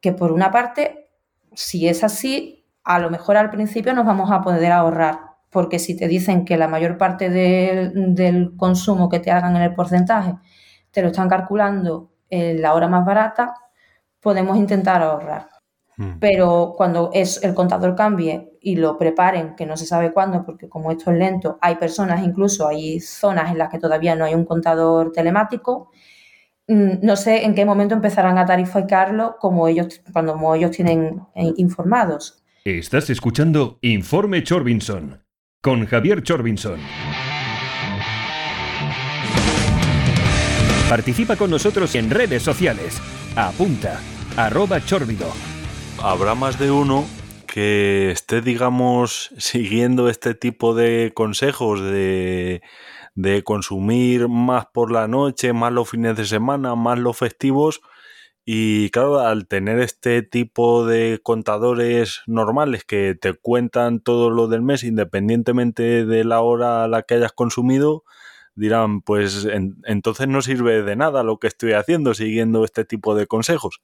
Que 0.00 0.12
por 0.12 0.32
una 0.32 0.50
parte, 0.50 1.10
si 1.52 1.88
es 1.88 2.02
así, 2.02 2.64
a 2.84 2.98
lo 2.98 3.10
mejor 3.10 3.36
al 3.36 3.50
principio 3.50 3.92
nos 3.92 4.06
vamos 4.06 4.30
a 4.30 4.40
poder 4.40 4.72
ahorrar, 4.72 5.18
porque 5.50 5.78
si 5.78 5.96
te 5.96 6.08
dicen 6.08 6.44
que 6.44 6.56
la 6.56 6.68
mayor 6.68 6.96
parte 6.96 7.28
del 7.28 8.56
consumo 8.56 9.08
que 9.08 9.18
te 9.20 9.30
hagan 9.30 9.56
en 9.56 9.62
el 9.62 9.74
porcentaje 9.74 10.36
te 10.90 11.02
lo 11.02 11.08
están 11.08 11.28
calculando 11.28 12.12
en 12.30 12.62
la 12.62 12.74
hora 12.74 12.88
más 12.88 13.04
barata, 13.04 13.54
podemos 14.20 14.56
intentar 14.56 15.02
ahorrar. 15.02 15.48
Hmm. 15.96 16.18
Pero 16.20 16.74
cuando 16.76 17.10
es 17.12 17.42
el 17.42 17.54
contador 17.54 17.94
cambie 17.96 18.49
y 18.60 18.76
lo 18.76 18.98
preparen, 18.98 19.54
que 19.56 19.66
no 19.66 19.76
se 19.76 19.86
sabe 19.86 20.12
cuándo, 20.12 20.44
porque 20.44 20.68
como 20.68 20.90
esto 20.90 21.10
es 21.10 21.18
lento, 21.18 21.58
hay 21.60 21.76
personas, 21.76 22.22
incluso 22.24 22.68
hay 22.68 23.00
zonas 23.00 23.50
en 23.50 23.58
las 23.58 23.70
que 23.70 23.78
todavía 23.78 24.14
no 24.14 24.24
hay 24.24 24.34
un 24.34 24.44
contador 24.44 25.12
telemático, 25.12 25.90
mm, 26.68 27.02
no 27.02 27.16
sé 27.16 27.44
en 27.44 27.54
qué 27.54 27.64
momento 27.64 27.94
empezarán 27.94 28.38
a 28.38 28.46
tarificarlo 28.46 29.36
como 29.38 29.68
ellos, 29.68 30.02
cuando 30.12 30.54
ellos 30.54 30.70
tienen 30.70 31.22
eh, 31.34 31.52
informados. 31.56 32.42
Estás 32.64 33.08
escuchando 33.10 33.78
Informe 33.80 34.42
Chorbinson 34.42 35.22
con 35.62 35.86
Javier 35.86 36.22
Chorbinson. 36.22 36.80
Participa 40.88 41.36
con 41.36 41.50
nosotros 41.50 41.94
en 41.94 42.10
redes 42.10 42.42
sociales. 42.42 43.00
Apunta, 43.36 44.00
arroba 44.36 44.84
chorbido. 44.84 45.28
Habrá 46.02 46.34
más 46.34 46.58
de 46.58 46.70
uno 46.70 47.04
que 47.50 48.12
esté, 48.12 48.42
digamos, 48.42 49.30
siguiendo 49.36 50.08
este 50.08 50.34
tipo 50.34 50.72
de 50.74 51.10
consejos 51.14 51.80
de, 51.82 52.62
de 53.16 53.42
consumir 53.42 54.28
más 54.28 54.66
por 54.72 54.92
la 54.92 55.08
noche, 55.08 55.52
más 55.52 55.72
los 55.72 55.90
fines 55.90 56.16
de 56.16 56.26
semana, 56.26 56.76
más 56.76 56.98
los 57.00 57.16
festivos 57.18 57.80
y 58.44 58.90
claro, 58.90 59.20
al 59.20 59.48
tener 59.48 59.80
este 59.80 60.22
tipo 60.22 60.86
de 60.86 61.20
contadores 61.22 62.22
normales 62.26 62.84
que 62.84 63.16
te 63.20 63.34
cuentan 63.34 64.00
todo 64.00 64.30
lo 64.30 64.48
del 64.48 64.62
mes 64.62 64.84
independientemente 64.84 66.06
de 66.06 66.24
la 66.24 66.40
hora 66.42 66.84
a 66.84 66.88
la 66.88 67.02
que 67.02 67.14
hayas 67.14 67.32
consumido, 67.32 68.04
dirán, 68.54 69.02
pues 69.02 69.46
entonces 69.86 70.28
no 70.28 70.42
sirve 70.42 70.82
de 70.82 70.96
nada 70.96 71.24
lo 71.24 71.38
que 71.38 71.48
estoy 71.48 71.72
haciendo 71.72 72.14
siguiendo 72.14 72.64
este 72.64 72.84
tipo 72.84 73.14
de 73.16 73.26
consejos. 73.26 73.80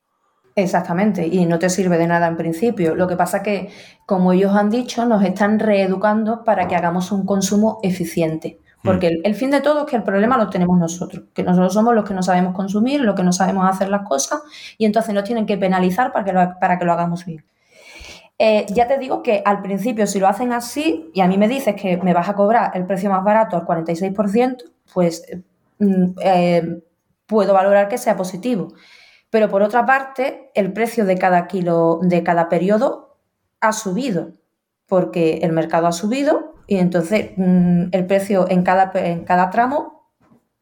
Exactamente, 0.58 1.26
y 1.26 1.44
no 1.44 1.58
te 1.58 1.68
sirve 1.68 1.98
de 1.98 2.06
nada 2.06 2.26
en 2.26 2.38
principio. 2.38 2.94
Lo 2.94 3.06
que 3.06 3.14
pasa 3.14 3.42
que, 3.42 3.68
como 4.06 4.32
ellos 4.32 4.54
han 4.54 4.70
dicho, 4.70 5.04
nos 5.04 5.22
están 5.22 5.58
reeducando 5.58 6.44
para 6.44 6.66
que 6.66 6.74
hagamos 6.74 7.12
un 7.12 7.26
consumo 7.26 7.78
eficiente. 7.82 8.58
Porque 8.82 9.10
mm. 9.10 9.20
el, 9.24 9.34
fin 9.34 9.50
de 9.50 9.60
todo 9.60 9.80
es 9.80 9.90
que 9.90 9.96
el 9.96 10.02
problema 10.02 10.38
lo 10.38 10.48
tenemos 10.48 10.78
nosotros, 10.78 11.24
que 11.34 11.42
nosotros 11.42 11.74
somos 11.74 11.94
los 11.94 12.08
que 12.08 12.14
no 12.14 12.22
sabemos 12.22 12.54
consumir, 12.54 13.02
los 13.02 13.14
que 13.14 13.22
no 13.22 13.34
sabemos 13.34 13.68
hacer 13.68 13.90
las 13.90 14.08
cosas 14.08 14.40
y 14.78 14.86
entonces 14.86 15.14
nos 15.14 15.24
tienen 15.24 15.44
que 15.44 15.58
penalizar 15.58 16.10
para 16.10 16.24
que 16.24 16.32
lo, 16.32 16.58
para 16.58 16.78
que 16.78 16.86
lo 16.86 16.92
hagamos 16.92 17.26
bien. 17.26 17.44
Eh, 18.38 18.64
ya 18.70 18.86
te 18.86 18.98
digo 18.98 19.22
que 19.22 19.42
al 19.44 19.60
principio 19.60 20.06
si 20.06 20.20
lo 20.20 20.26
hacen 20.26 20.54
así 20.54 21.10
y 21.12 21.20
a 21.20 21.26
mí 21.26 21.36
me 21.36 21.48
dices 21.48 21.74
que 21.74 21.98
me 21.98 22.14
vas 22.14 22.30
a 22.30 22.34
cobrar 22.34 22.70
el 22.74 22.86
precio 22.86 23.10
más 23.10 23.22
barato 23.24 23.56
al 23.56 23.66
46%, 23.66 24.56
pues 24.94 25.22
mm, 25.80 26.04
eh, 26.22 26.80
puedo 27.26 27.52
valorar 27.52 27.88
que 27.88 27.98
sea 27.98 28.16
positivo. 28.16 28.68
Pero 29.30 29.48
por 29.48 29.62
otra 29.62 29.84
parte, 29.84 30.50
el 30.54 30.72
precio 30.72 31.04
de 31.04 31.18
cada 31.18 31.46
kilo, 31.46 32.00
de 32.02 32.22
cada 32.22 32.48
periodo 32.48 33.18
ha 33.60 33.72
subido, 33.72 34.32
porque 34.86 35.38
el 35.42 35.52
mercado 35.52 35.86
ha 35.86 35.92
subido 35.92 36.54
y 36.66 36.76
entonces 36.76 37.30
mm, 37.36 37.86
el 37.92 38.06
precio 38.06 38.46
en 38.48 38.62
cada, 38.62 38.92
en 38.94 39.24
cada 39.24 39.50
tramo 39.50 39.96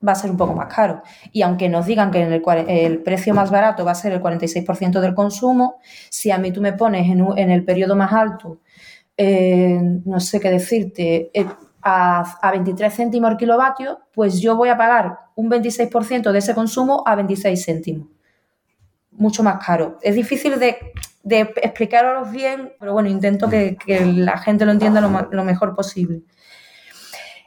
va 0.07 0.13
a 0.13 0.17
ser 0.17 0.31
un 0.31 0.37
poco 0.37 0.55
más 0.55 0.73
caro. 0.73 1.03
Y 1.33 1.43
aunque 1.43 1.69
nos 1.69 1.87
digan 1.87 2.11
que 2.11 2.23
el, 2.23 2.43
el 2.69 3.03
precio 3.03 3.35
más 3.35 3.51
barato 3.51 3.85
va 3.85 3.93
a 3.93 3.95
ser 3.95 4.13
el 4.13 4.23
46% 4.23 5.01
del 5.01 5.15
consumo, 5.15 5.79
si 6.11 6.31
a 6.31 6.39
mí 6.39 6.53
tú 6.53 6.61
me 6.61 6.73
pones 6.73 7.09
en, 7.09 7.27
en 7.37 7.51
el 7.51 7.65
periodo 7.65 7.97
más 7.97 8.13
alto, 8.13 8.61
eh, 9.17 9.81
no 10.05 10.21
sé 10.21 10.41
qué 10.41 10.51
decirte, 10.51 11.31
eh, 11.33 11.47
a, 11.83 12.23
a, 12.41 12.51
23 12.51 12.95
céntimos 12.95 13.31
el 13.31 13.37
kilovatio, 13.37 14.01
pues 14.13 14.41
yo 14.41 14.57
voy 14.57 14.71
a 14.71 14.77
pagar 14.77 15.19
un 15.35 15.51
26% 15.51 16.33
de 16.33 16.39
ese 16.39 16.55
consumo 16.55 17.03
a 17.07 17.15
26 17.15 17.65
céntimos. 17.65 18.14
Mucho 19.17 19.43
más 19.43 19.65
caro. 19.65 19.99
Es 20.03 20.15
difícil 20.15 20.59
de 20.59 20.93
de 21.25 21.41
explicaros 21.41 22.31
bien, 22.31 22.75
pero 22.79 22.93
bueno, 22.93 23.09
intento 23.09 23.49
que, 23.49 23.77
la 24.15 24.37
gente 24.39 24.67
lo 24.67 24.73
entienda 24.73 25.01
lo, 25.01 25.45
mejor 25.45 25.75
posible. 25.75 26.23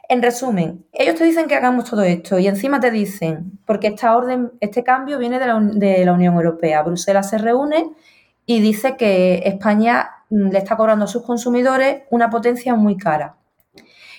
En 0.08 0.20
resumen, 0.20 0.84
ellos 0.92 1.14
te 1.14 1.24
dicen 1.24 1.46
que 1.46 1.54
hagamos 1.54 1.88
todo 1.88 2.02
esto 2.02 2.38
y 2.38 2.48
encima 2.48 2.80
te 2.80 2.90
dicen, 2.90 3.58
porque 3.66 3.88
esta 3.88 4.16
orden, 4.16 4.52
este 4.60 4.82
cambio 4.82 5.18
viene 5.18 5.38
de 5.38 5.46
la, 5.46 5.60
de 5.60 6.04
la 6.04 6.12
Unión 6.12 6.34
Europea. 6.34 6.82
Bruselas 6.82 7.30
se 7.30 7.38
reúne 7.38 7.90
y 8.46 8.60
dice 8.60 8.96
que 8.96 9.42
España 9.44 10.10
mm, 10.30 10.48
le 10.48 10.58
está 10.58 10.76
cobrando 10.76 11.04
a 11.04 11.08
sus 11.08 11.22
consumidores 11.22 12.02
una 12.10 12.30
potencia 12.30 12.74
muy 12.74 12.96
cara. 12.96 13.36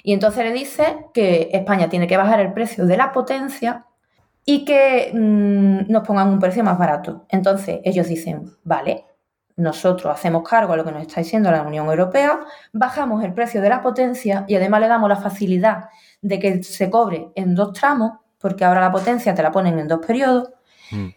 Y 0.04 0.14
entonces 0.14 0.46
le 0.46 0.54
dice 0.54 1.08
que 1.14 1.50
España 1.52 1.90
tiene 1.90 2.08
que 2.08 2.16
bajar 2.16 2.40
el 2.40 2.54
precio 2.54 2.86
de 2.86 2.96
la 2.96 3.12
potencia 3.12 3.86
y 4.46 4.66
que 4.66 5.12
mm, 5.14 5.92
nos 5.92 6.06
pongan 6.06 6.30
un 6.30 6.40
precio 6.40 6.64
más 6.64 6.78
barato. 6.78 7.26
Entonces 7.30 7.80
ellos 7.84 8.08
dicen, 8.08 8.52
vale, 8.64 9.06
nosotros 9.60 10.14
hacemos 10.14 10.48
cargo 10.48 10.74
a 10.74 10.78
lo 10.78 10.86
que 10.86 10.92
nos 10.92 11.02
está 11.02 11.22
diciendo 11.22 11.52
la 11.52 11.62
Unión 11.62 11.88
Europea, 11.88 12.40
bajamos 12.72 13.24
el 13.24 13.34
precio 13.34 13.62
de 13.62 13.70
la 13.70 13.82
potencia 13.82 14.46
y 14.48 14.56
además 14.56 14.82
le 14.82 14.88
damos 14.88 15.10
la 15.10 15.18
facilidad 15.18 15.90
de 16.22 16.40
que 16.40 16.64
se 16.64 16.90
cobre 16.90 17.30
en 17.36 17.56
dos 17.56 17.74
tramos, 17.74 18.14
porque 18.38 18.64
ahora 18.64 18.82
la 18.82 18.92
potencia 18.92 19.36
te 19.36 19.44
la 19.44 19.52
ponen 19.52 19.78
en 19.78 19.88
dos 19.88 20.00
periodos, 20.06 20.50
mm. 20.92 21.08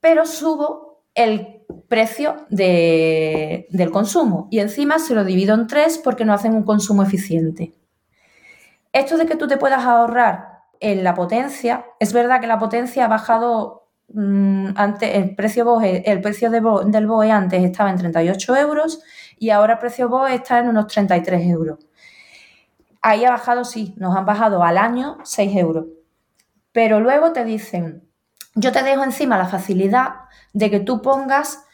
pero 0.00 0.24
subo 0.24 1.02
el 1.14 1.62
precio 1.88 2.46
del 2.48 3.90
consumo 3.92 4.48
y 4.50 4.58
encima 4.58 4.98
se 4.98 5.14
lo 5.14 5.24
divido 5.24 5.54
en 5.54 5.66
tres 5.66 5.98
porque 6.02 6.24
no 6.24 6.32
hacen 6.32 6.54
un 6.54 6.64
consumo 6.64 7.02
eficiente. 7.02 7.72
Esto 8.92 9.16
de 9.16 9.26
que 9.26 9.36
tú 9.36 9.46
te 9.46 9.56
puedas 9.56 9.84
ahorrar 9.84 10.53
en 10.80 11.04
la 11.04 11.14
potencia, 11.14 11.86
es 12.00 12.12
verdad 12.12 12.40
que 12.40 12.46
la 12.46 12.58
potencia 12.58 13.04
ha 13.04 13.08
bajado 13.08 13.84
Mm, 14.08 14.74
antes 14.76 15.14
el 15.14 15.34
precio 15.34 15.64
BOE, 15.64 16.02
el 16.06 16.20
precio 16.20 16.50
del 16.50 17.06
BOE 17.06 17.30
antes 17.30 17.64
estaba 17.64 17.90
en 17.90 17.96
38 17.98 18.56
euros 18.56 19.02
y 19.38 19.50
ahora 19.50 19.74
el 19.74 19.78
precio 19.78 20.08
BOE 20.08 20.34
está 20.34 20.58
en 20.58 20.68
unos 20.68 20.86
33 20.88 21.46
euros. 21.48 21.78
Ahí 23.02 23.24
ha 23.24 23.30
bajado, 23.30 23.64
sí, 23.64 23.94
nos 23.98 24.16
han 24.16 24.24
bajado 24.24 24.62
al 24.62 24.78
año 24.78 25.18
6 25.24 25.56
euros. 25.56 25.86
Pero 26.72 27.00
luego 27.00 27.32
te 27.32 27.44
dicen, 27.44 28.08
yo 28.54 28.72
te 28.72 28.82
dejo 28.82 29.04
encima 29.04 29.38
la 29.38 29.46
facilidad 29.48 30.14
de 30.52 30.70
que 30.70 30.80
tú 30.80 31.02
pongas 31.02 31.64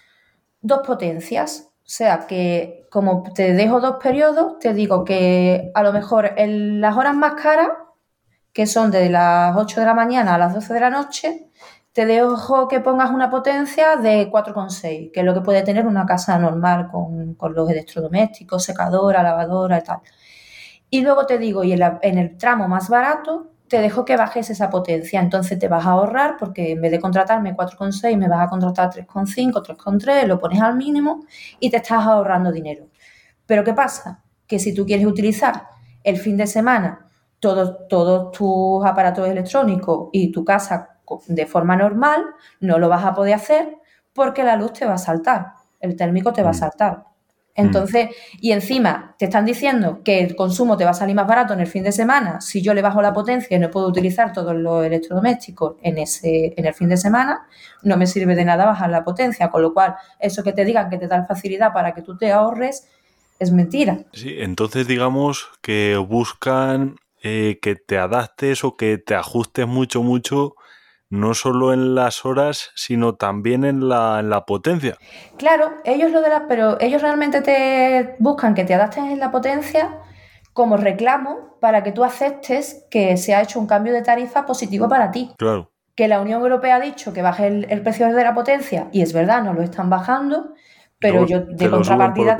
dos 0.60 0.80
potencias. 0.86 1.68
O 1.80 1.92
sea, 1.92 2.26
que 2.26 2.86
como 2.90 3.22
te 3.34 3.52
dejo 3.52 3.80
dos 3.80 3.96
periodos, 4.02 4.58
te 4.60 4.74
digo 4.74 5.04
que 5.04 5.70
a 5.74 5.82
lo 5.82 5.92
mejor 5.92 6.32
en 6.36 6.80
las 6.80 6.96
horas 6.96 7.14
más 7.16 7.34
caras, 7.34 7.68
que 8.52 8.66
son 8.66 8.90
de 8.90 9.08
las 9.10 9.56
8 9.56 9.80
de 9.80 9.86
la 9.86 9.94
mañana 9.94 10.34
a 10.34 10.38
las 10.38 10.54
12 10.54 10.74
de 10.74 10.80
la 10.80 10.90
noche, 10.90 11.50
te 11.92 12.06
dejo 12.06 12.68
que 12.68 12.80
pongas 12.80 13.10
una 13.10 13.30
potencia 13.30 13.96
de 13.96 14.30
4,6, 14.30 15.10
que 15.12 15.20
es 15.20 15.26
lo 15.26 15.34
que 15.34 15.40
puede 15.40 15.62
tener 15.62 15.86
una 15.86 16.06
casa 16.06 16.38
normal 16.38 16.88
con, 16.90 17.36
los 17.54 17.70
electrodomésticos, 17.70 18.64
secadora, 18.64 19.22
lavadora 19.22 19.78
y 19.78 19.82
tal. 19.82 19.98
Y 20.88 21.02
luego 21.02 21.26
te 21.26 21.38
digo, 21.38 21.64
y 21.64 21.72
en, 21.72 22.18
el 22.18 22.36
tramo 22.36 22.68
más 22.68 22.88
barato, 22.88 23.52
te 23.68 23.80
dejo 23.80 24.04
que 24.04 24.16
bajes 24.16 24.50
esa 24.50 24.70
potencia. 24.70 25.20
Entonces 25.20 25.58
te 25.58 25.68
vas 25.68 25.86
a 25.86 25.90
ahorrar 25.90 26.36
porque 26.38 26.72
en 26.72 26.80
vez 26.80 26.90
de 26.92 27.00
contratarme 27.00 27.56
4,6 27.56 28.16
me 28.16 28.28
vas 28.28 28.46
a 28.46 28.48
contratar 28.48 28.90
3,5, 28.90 29.64
3,3, 29.64 30.26
lo 30.26 30.38
pones 30.40 30.60
al 30.60 30.76
mínimo 30.76 31.24
y 31.60 31.70
te 31.70 31.76
estás 31.78 32.06
ahorrando 32.06 32.52
dinero. 32.52 32.88
Pero 33.46 33.64
¿qué 33.64 33.74
pasa? 33.74 34.22
Que 34.46 34.58
si 34.58 34.74
tú 34.74 34.86
quieres 34.86 35.06
utilizar 35.06 35.68
el 36.02 36.16
fin 36.18 36.36
de 36.36 36.46
semana 36.46 37.09
todos, 37.40 37.88
todos 37.88 38.30
tus 38.32 38.84
aparatos 38.84 39.26
electrónicos 39.28 40.08
y 40.12 40.30
tu 40.30 40.44
casa 40.44 41.00
de 41.26 41.46
forma 41.46 41.76
normal, 41.76 42.24
no 42.60 42.78
lo 42.78 42.88
vas 42.88 43.04
a 43.04 43.14
poder 43.14 43.34
hacer 43.34 43.76
porque 44.12 44.44
la 44.44 44.56
luz 44.56 44.72
te 44.72 44.86
va 44.86 44.94
a 44.94 44.98
saltar, 44.98 45.54
el 45.80 45.96
térmico 45.96 46.32
te 46.32 46.42
va 46.42 46.50
a 46.50 46.52
mm. 46.52 46.56
saltar. 46.56 46.98
Mm. 46.98 47.66
Entonces, 47.66 48.10
y 48.40 48.52
encima 48.52 49.14
te 49.18 49.24
están 49.24 49.44
diciendo 49.44 50.02
que 50.04 50.20
el 50.20 50.36
consumo 50.36 50.76
te 50.76 50.84
va 50.84 50.90
a 50.90 50.94
salir 50.94 51.16
más 51.16 51.26
barato 51.26 51.52
en 51.52 51.60
el 51.60 51.66
fin 51.66 51.82
de 51.82 51.92
semana 51.92 52.40
si 52.40 52.62
yo 52.62 52.74
le 52.74 52.82
bajo 52.82 53.02
la 53.02 53.12
potencia 53.12 53.56
y 53.56 53.60
no 53.60 53.70
puedo 53.70 53.88
utilizar 53.88 54.32
todos 54.32 54.54
los 54.54 54.84
electrodomésticos 54.84 55.76
en, 55.82 55.98
ese, 55.98 56.54
en 56.56 56.66
el 56.66 56.74
fin 56.74 56.88
de 56.88 56.96
semana, 56.96 57.46
no 57.82 57.96
me 57.96 58.06
sirve 58.06 58.34
de 58.34 58.44
nada 58.44 58.64
bajar 58.64 58.90
la 58.90 59.04
potencia. 59.04 59.50
Con 59.50 59.62
lo 59.62 59.74
cual, 59.74 59.96
eso 60.18 60.42
que 60.42 60.52
te 60.52 60.64
digan 60.64 60.88
que 60.90 60.98
te 60.98 61.08
da 61.08 61.26
facilidad 61.26 61.72
para 61.72 61.92
que 61.92 62.02
tú 62.02 62.16
te 62.16 62.30
ahorres 62.30 62.88
es 63.38 63.50
mentira. 63.50 64.04
Sí, 64.12 64.36
entonces 64.38 64.86
digamos 64.86 65.48
que 65.62 65.96
buscan 65.96 66.96
eh, 67.22 67.58
que 67.60 67.76
te 67.76 67.98
adaptes 67.98 68.64
o 68.64 68.76
que 68.76 68.98
te 68.98 69.14
ajustes 69.14 69.66
mucho, 69.66 70.02
mucho 70.02 70.54
no 71.10 71.34
solo 71.34 71.72
en 71.72 71.96
las 71.96 72.24
horas, 72.24 72.70
sino 72.76 73.16
también 73.16 73.64
en 73.64 73.88
la, 73.88 74.20
en 74.20 74.30
la 74.30 74.46
potencia. 74.46 74.96
Claro, 75.36 75.72
ellos 75.84 76.12
lo 76.12 76.20
de 76.20 76.28
la, 76.28 76.46
pero 76.46 76.80
ellos 76.80 77.02
realmente 77.02 77.42
te 77.42 78.14
buscan 78.20 78.54
que 78.54 78.64
te 78.64 78.74
adaptes 78.74 79.04
en 79.04 79.18
la 79.18 79.32
potencia 79.32 79.98
como 80.52 80.76
reclamo 80.76 81.56
para 81.60 81.82
que 81.82 81.92
tú 81.92 82.04
aceptes 82.04 82.86
que 82.90 83.16
se 83.16 83.34
ha 83.34 83.42
hecho 83.42 83.58
un 83.60 83.66
cambio 83.66 83.92
de 83.92 84.02
tarifa 84.02 84.46
positivo 84.46 84.88
para 84.88 85.10
ti. 85.10 85.32
Claro. 85.36 85.72
Que 85.94 86.08
la 86.08 86.20
Unión 86.20 86.40
Europea 86.40 86.76
ha 86.76 86.80
dicho 86.80 87.12
que 87.12 87.22
baje 87.22 87.48
el, 87.48 87.82
precio 87.82 88.06
de 88.06 88.24
la 88.24 88.32
potencia, 88.32 88.88
y 88.92 89.02
es 89.02 89.12
verdad, 89.12 89.42
no 89.42 89.52
lo 89.52 89.62
están 89.62 89.90
bajando, 89.90 90.54
pero 90.98 91.26
yo 91.26 91.40
de 91.40 91.68
contrapartida. 91.68 92.38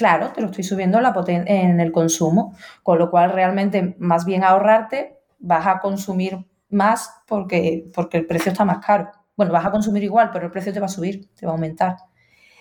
Claro, 0.00 0.32
te 0.32 0.40
lo 0.40 0.46
estoy 0.46 0.64
subiendo 0.64 0.98
la 1.02 1.12
en 1.26 1.78
el 1.78 1.92
consumo, 1.92 2.56
con 2.82 2.98
lo 2.98 3.10
cual 3.10 3.32
realmente 3.32 3.96
más 3.98 4.24
bien 4.24 4.44
ahorrarte, 4.44 5.18
vas 5.40 5.66
a 5.66 5.78
consumir 5.78 6.38
más 6.70 7.20
porque, 7.26 7.84
porque 7.94 8.16
el 8.16 8.24
precio 8.24 8.50
está 8.50 8.64
más 8.64 8.78
caro. 8.82 9.10
Bueno, 9.36 9.52
vas 9.52 9.66
a 9.66 9.70
consumir 9.70 10.02
igual, 10.02 10.30
pero 10.32 10.46
el 10.46 10.50
precio 10.50 10.72
te 10.72 10.80
va 10.80 10.86
a 10.86 10.88
subir, 10.88 11.28
te 11.34 11.44
va 11.44 11.52
a 11.52 11.54
aumentar. 11.54 11.98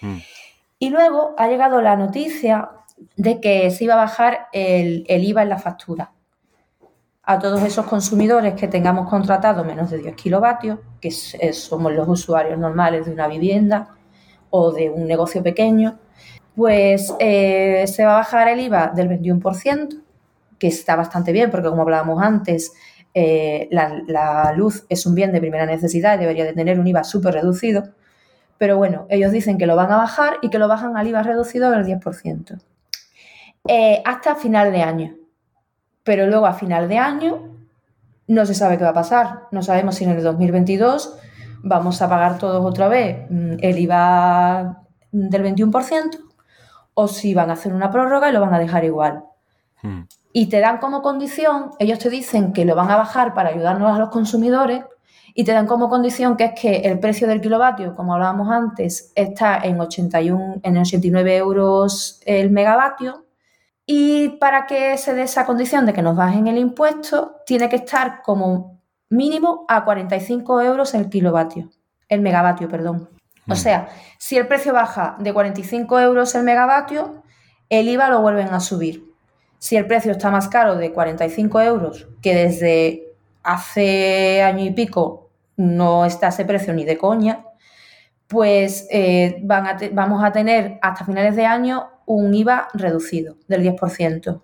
Mm. 0.01 0.17
Y 0.79 0.89
luego 0.89 1.33
ha 1.37 1.47
llegado 1.47 1.81
la 1.81 1.95
noticia 1.95 2.71
de 3.15 3.39
que 3.39 3.71
se 3.71 3.85
iba 3.85 3.93
a 3.93 4.03
bajar 4.03 4.47
el, 4.51 5.05
IVA 5.07 5.43
en 5.43 5.49
la 5.49 5.59
factura. 5.59 6.11
A 7.23 7.39
todos 7.39 7.63
esos 7.63 7.85
consumidores 7.85 8.53
que 8.55 8.67
tengamos 8.67 9.09
contratado 9.09 9.63
menos 9.63 9.91
de 9.91 9.99
10 9.99 10.13
kilovatios, 10.15 10.79
que 10.99 11.11
somos 11.11 11.93
los 11.93 12.05
usuarios 12.05 12.59
normales 12.59 13.05
de 13.05 13.13
una 13.13 13.29
vivienda 13.29 13.95
o 14.49 14.73
de 14.73 14.89
un 14.89 15.07
negocio 15.07 15.41
pequeño, 15.41 15.99
pues 16.59 17.13
eh, 17.19 17.85
se 17.87 18.03
va 18.03 18.15
a 18.15 18.17
bajar 18.17 18.49
el 18.49 18.59
IVA 18.59 18.91
del 18.93 19.07
21%, 19.07 20.01
que 20.59 20.67
está 20.67 20.97
bastante 20.97 21.31
bien, 21.31 21.51
porque 21.51 21.69
como 21.69 21.83
hablábamos 21.83 22.21
antes, 22.21 22.73
eh, 23.13 23.69
la, 23.71 24.51
luz 24.57 24.85
es 24.89 25.05
un 25.05 25.15
bien 25.15 25.31
de 25.31 25.39
primera 25.39 25.65
necesidad 25.65 26.17
y 26.17 26.19
debería 26.19 26.43
de 26.43 26.51
tener 26.51 26.77
un 26.77 26.85
IVA 26.85 27.05
súper 27.05 27.35
reducido. 27.35 27.91
Pero 28.57 28.75
bueno, 28.75 29.05
ellos 29.09 29.31
dicen 29.31 29.57
que 29.57 29.67
lo 29.67 29.77
van 29.77 29.89
a 29.93 29.95
bajar 29.95 30.33
y 30.41 30.49
que 30.49 30.59
lo 30.59 30.67
bajan 30.67 30.97
al 30.97 31.07
IVA 31.07 31.23
reducido 31.23 31.71
del 31.71 31.85
10%. 31.85 32.61
Eh, 33.69 34.01
hasta 34.03 34.35
final 34.35 34.73
de 34.73 34.81
año. 34.81 35.15
Pero 36.03 36.27
luego 36.27 36.45
a 36.45 36.51
final 36.51 36.89
de 36.89 36.97
año 36.97 37.55
no 38.27 38.45
se 38.45 38.53
sabe 38.53 38.77
qué 38.77 38.83
va 38.83 38.89
a 38.89 38.93
pasar. 38.93 39.43
No 39.51 39.61
sabemos 39.61 39.95
si 39.95 40.03
en 40.03 40.09
el 40.09 40.21
2022 40.21 41.19
vamos 41.63 42.01
a 42.01 42.09
pagar 42.09 42.37
todos 42.37 42.65
otra 42.65 42.89
vez 42.89 43.29
mm, 43.29 43.59
el 43.61 43.79
IVA 43.79 44.83
del 45.13 45.55
21% 45.55 46.28
o 46.99 47.07
si 47.07 47.33
van 47.33 47.49
a 47.49 47.53
hacer 47.53 47.73
una 47.73 47.89
prórroga 47.89 48.29
y 48.29 48.33
lo 48.33 48.41
van 48.41 48.53
a 48.53 48.59
dejar 48.59 48.83
igual. 48.83 49.23
Hmm 49.81 50.03
y 50.31 50.47
te 50.47 50.59
dan 50.59 50.77
como 50.77 51.01
condición, 51.01 51.71
ellos 51.79 51.99
te 51.99 52.09
dicen 52.09 52.53
que 52.53 52.65
lo 52.65 52.75
van 52.75 52.91
a 52.91 52.95
bajar 52.95 53.33
para 53.33 53.49
ayudarnos 53.49 53.95
a 53.95 53.99
los 53.99 54.09
consumidores 54.09 54.83
y 55.33 55.43
te 55.43 55.53
dan 55.53 55.67
como 55.67 55.89
condición 55.89 56.37
que 56.37 56.45
es 56.45 56.59
que 56.59 56.77
el 56.77 56.99
precio 56.99 57.27
del 57.27 57.41
kilovatio, 57.41 57.95
como 57.95 58.13
hablábamos 58.13 58.49
antes, 58.49 59.11
está 59.15 59.59
en, 59.59 59.79
81, 59.79 60.61
en 60.63 60.77
89 60.77 61.37
euros 61.37 62.21
el 62.25 62.51
megavatio 62.51 63.25
y 63.85 64.29
para 64.39 64.67
que 64.67 64.97
se 64.97 65.15
dé 65.15 65.23
esa 65.23 65.45
condición 65.45 65.85
de 65.85 65.93
que 65.93 66.01
nos 66.03 66.15
bajen 66.15 66.47
el 66.47 66.57
impuesto, 66.57 67.37
tiene 67.45 67.69
que 67.69 67.77
estar 67.77 68.21
como 68.21 68.79
mínimo 69.09 69.65
a 69.67 69.83
45 69.83 70.61
euros 70.61 70.93
el 70.93 71.09
kilovatio, 71.09 71.69
el 72.07 72.21
megavatio, 72.21 72.69
perdón. 72.69 73.09
O 73.49 73.53
mm. 73.53 73.55
sea, 73.55 73.89
si 74.17 74.37
el 74.37 74.47
precio 74.47 74.73
baja 74.73 75.15
de 75.19 75.33
45 75.33 75.99
euros 75.99 76.35
el 76.35 76.43
megavatio, 76.43 77.23
el 77.69 77.87
IVA 77.87 78.09
lo 78.09 78.21
vuelven 78.21 78.49
a 78.49 78.59
subir. 78.59 79.09
Si 79.57 79.75
el 79.75 79.87
precio 79.87 80.11
está 80.11 80.29
más 80.29 80.47
caro 80.47 80.75
de 80.75 80.91
45 80.91 81.61
euros, 81.61 82.07
que 82.21 82.33
desde 82.33 83.13
hace 83.43 84.41
año 84.41 84.65
y 84.65 84.71
pico 84.71 85.29
no 85.57 86.05
está 86.05 86.29
ese 86.29 86.45
precio 86.45 86.73
ni 86.73 86.85
de 86.85 86.97
coña, 86.97 87.45
pues 88.27 88.87
eh, 88.91 89.39
van 89.43 89.77
vamos 89.91 90.23
a 90.23 90.31
tener 90.31 90.79
hasta 90.81 91.03
finales 91.03 91.35
de 91.35 91.45
año 91.45 91.89
un 92.05 92.33
IVA 92.33 92.69
reducido 92.73 93.35
del 93.47 93.63
10%. 93.63 94.41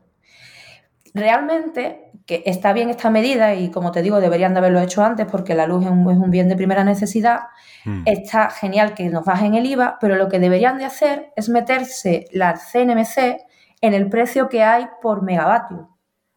Realmente, 1.15 2.11
que 2.25 2.43
está 2.45 2.73
bien 2.73 2.89
esta 2.89 3.09
medida 3.09 3.55
y 3.55 3.71
como 3.71 3.93
te 3.93 4.01
digo, 4.01 4.19
deberían 4.19 4.53
de 4.53 4.59
haberlo 4.59 4.81
hecho 4.81 5.01
antes 5.01 5.25
porque 5.25 5.55
la 5.55 5.65
luz 5.65 5.85
es 5.85 5.91
un, 5.91 6.29
bien 6.29 6.49
de 6.49 6.57
primera 6.57 6.83
necesidad, 6.83 7.43
hmm. 7.85 8.01
está 8.05 8.49
genial 8.49 8.93
que 8.93 9.09
nos 9.09 9.23
bajen 9.23 9.55
el 9.55 9.65
IVA, 9.65 9.97
pero 10.01 10.17
lo 10.17 10.27
que 10.27 10.39
deberían 10.39 10.77
de 10.77 10.83
hacer 10.83 11.31
es 11.37 11.47
meterse 11.47 12.27
la 12.33 12.55
CNMC 12.55 13.37
en 13.79 13.93
el 13.93 14.09
precio 14.09 14.49
que 14.49 14.61
hay 14.61 14.87
por 15.01 15.21
megavatio. 15.21 15.89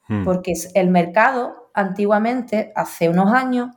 Hmm. 0.07 0.23
Porque 0.23 0.53
el 0.75 0.91
mercado 0.91 1.73
antiguamente, 1.75 2.73
hace 2.77 3.09
unos 3.09 3.33
años, 3.33 3.71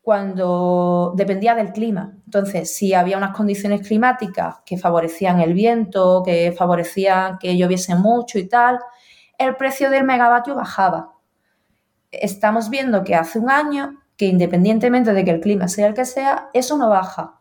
cuando 0.00 1.12
dependía 1.16 1.54
del 1.54 1.70
clima. 1.70 2.16
Entonces, 2.24 2.74
si 2.74 2.94
había 2.94 3.16
unas 3.16 3.36
condiciones 3.36 3.86
climáticas 3.86 4.56
que 4.66 4.76
favorecían 4.76 5.40
el 5.40 5.52
viento, 5.52 6.22
que 6.24 6.52
favorecían 6.56 7.38
que 7.38 7.56
lloviese 7.56 7.94
mucho 7.94 8.40
y 8.40 8.48
tal, 8.48 8.80
el 9.38 9.56
precio 9.56 9.90
del 9.90 10.04
megavatio 10.04 10.54
bajaba. 10.54 11.14
Estamos 12.10 12.70
viendo 12.70 13.04
que 13.04 13.14
hace 13.14 13.38
un 13.38 13.50
año 13.50 14.00
que 14.16 14.26
independientemente 14.26 15.12
de 15.12 15.24
que 15.24 15.30
el 15.30 15.40
clima 15.40 15.68
sea 15.68 15.86
el 15.86 15.94
que 15.94 16.04
sea, 16.04 16.50
eso 16.52 16.76
no 16.76 16.88
baja. 16.88 17.40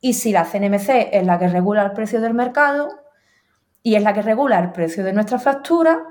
Y 0.00 0.14
si 0.14 0.32
la 0.32 0.44
CNMC 0.44 1.08
es 1.12 1.26
la 1.26 1.38
que 1.38 1.48
regula 1.48 1.82
el 1.82 1.92
precio 1.92 2.20
del 2.20 2.34
mercado, 2.34 2.88
y 3.82 3.94
es 3.94 4.02
la 4.02 4.12
que 4.12 4.20
regula 4.22 4.58
el 4.58 4.72
precio 4.72 5.04
de 5.04 5.14
nuestra 5.14 5.38
factura, 5.38 6.02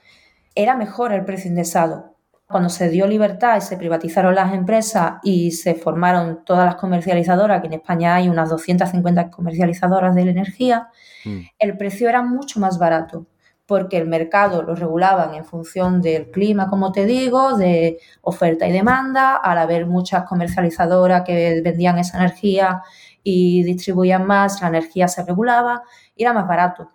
Era 0.53 0.75
mejor 0.75 1.11
el 1.11 1.25
precio 1.25 1.49
indexado. 1.49 2.12
Cuando 2.53 2.69
se 2.69 2.89
dio 2.89 3.07
libertad 3.07 3.57
y 3.57 3.61
se 3.61 3.77
privatizaron 3.77 4.35
las 4.35 4.53
empresas 4.53 5.15
y 5.23 5.51
se 5.51 5.73
formaron 5.73 6.45
todas 6.45 6.67
las 6.67 6.75
comercializadoras, 6.75 7.61
que 7.61 7.67
en 7.67 7.73
España 7.73 8.13
hay 8.15 8.29
unas 8.29 8.49
250 8.49 9.31
comercializadoras 9.31 10.13
de 10.13 10.25
la 10.25 10.31
energía, 10.31 10.87
mm. 11.25 11.39
el 11.57 11.77
precio 11.77 12.07
era 12.07 12.21
mucho 12.21 12.59
más 12.59 12.77
barato 12.77 13.25
porque 13.65 13.97
el 13.97 14.07
mercado 14.07 14.61
lo 14.61 14.75
regulaban 14.75 15.33
en 15.33 15.45
función 15.45 15.99
del 15.99 16.29
clima, 16.29 16.69
como 16.69 16.91
te 16.91 17.07
digo, 17.07 17.57
de 17.57 17.97
oferta 18.21 18.67
y 18.67 18.71
demanda, 18.71 19.37
al 19.37 19.57
haber 19.57 19.87
muchas 19.87 20.25
comercializadoras 20.25 21.23
que 21.23 21.59
vendían 21.63 21.97
esa 21.97 22.19
energía 22.19 22.83
y 23.23 23.63
distribuían 23.63 24.27
más, 24.27 24.61
la 24.61 24.67
energía 24.67 25.07
se 25.07 25.25
regulaba 25.25 25.81
y 26.15 26.21
era 26.21 26.33
más 26.33 26.47
barato. 26.47 26.91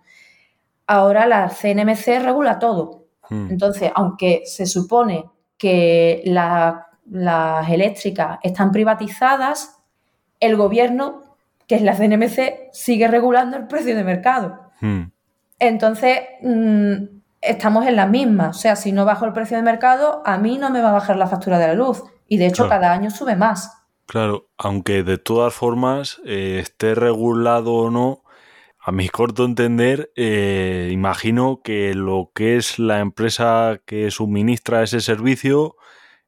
Ahora 0.87 1.27
la 1.27 1.49
CNMC 1.49 2.23
regula 2.23 2.59
todo. 2.59 3.07
Hmm. 3.29 3.49
Entonces, 3.51 3.91
aunque 3.93 4.43
se 4.45 4.65
supone 4.65 5.25
que 5.59 6.23
las 6.25 7.69
eléctricas 7.69 8.39
están 8.41 8.71
privatizadas, 8.71 9.79
el 10.39 10.55
gobierno, 10.55 11.21
que 11.67 11.75
es 11.75 11.83
la 11.83 11.95
CNMC, 11.95 12.71
sigue 12.71 13.07
regulando 13.07 13.57
el 13.57 13.67
precio 13.67 13.95
de 13.95 14.03
mercado. 14.03 14.71
Hmm. 14.79 15.11
Entonces, 15.59 16.21
mm, 16.41 17.19
estamos 17.41 17.85
en 17.85 17.95
la 17.95 18.07
misma. 18.07 18.49
O 18.49 18.53
sea, 18.53 18.75
si 18.75 18.91
no 18.91 19.05
bajo 19.05 19.25
el 19.25 19.33
precio 19.33 19.57
de 19.57 19.63
mercado, 19.63 20.23
a 20.25 20.37
mí 20.37 20.57
no 20.57 20.69
me 20.69 20.81
va 20.81 20.89
a 20.89 20.93
bajar 20.93 21.17
la 21.17 21.27
factura 21.27 21.59
de 21.59 21.67
la 21.67 21.73
luz. 21.73 22.03
Y 22.27 22.37
de 22.37 22.47
hecho, 22.47 22.69
cada 22.69 22.91
año 22.91 23.11
sube 23.11 23.35
más. 23.35 23.83
Claro, 24.05 24.47
aunque 24.57 25.03
de 25.03 25.17
todas 25.17 25.53
formas 25.53 26.21
eh, 26.25 26.59
esté 26.61 26.95
regulado 26.95 27.73
o 27.73 27.91
no, 27.91 28.23
a 28.89 28.91
mi 28.91 29.07
corto 29.07 29.45
entender, 29.45 30.11
eh, 30.15 30.89
imagino 30.91 31.61
que 31.63 31.93
lo 31.93 32.31
que 32.33 32.57
es 32.57 32.79
la 32.79 33.01
empresa 33.01 33.79
que 33.85 34.09
suministra 34.09 34.81
ese 34.81 34.99
servicio 34.99 35.75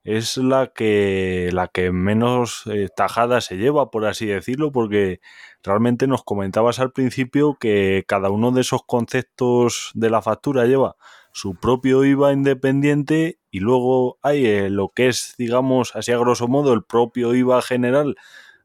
es 0.03 0.37
la 0.37 0.67
que, 0.67 1.49
la 1.53 1.69
que 1.69 1.91
menos 1.91 2.61
eh, 2.67 2.87
tajada 2.95 3.41
se 3.41 3.57
lleva, 3.57 3.89
por 3.89 4.05
así 4.05 4.27
decirlo, 4.27 4.71
porque 4.71 5.21
realmente 5.63 6.05
nos 6.05 6.23
comentabas 6.23 6.79
al 6.79 6.91
principio 6.91 7.57
que 7.59 8.03
cada 8.07 8.29
uno 8.29 8.51
de 8.51 8.61
esos 8.61 8.83
conceptos 8.85 9.89
de 9.95 10.11
la 10.11 10.21
factura 10.21 10.67
lleva 10.67 10.97
su 11.31 11.55
propio 11.55 12.05
IVA 12.05 12.31
independiente 12.31 13.39
y 13.49 13.59
luego 13.59 14.19
hay 14.21 14.45
eh, 14.45 14.69
lo 14.69 14.89
que 14.89 15.07
es, 15.07 15.33
digamos, 15.35 15.95
así 15.95 16.11
a 16.11 16.19
grosso 16.19 16.47
modo, 16.47 16.73
el 16.73 16.83
propio 16.83 17.33
IVA 17.33 17.63
general 17.63 18.17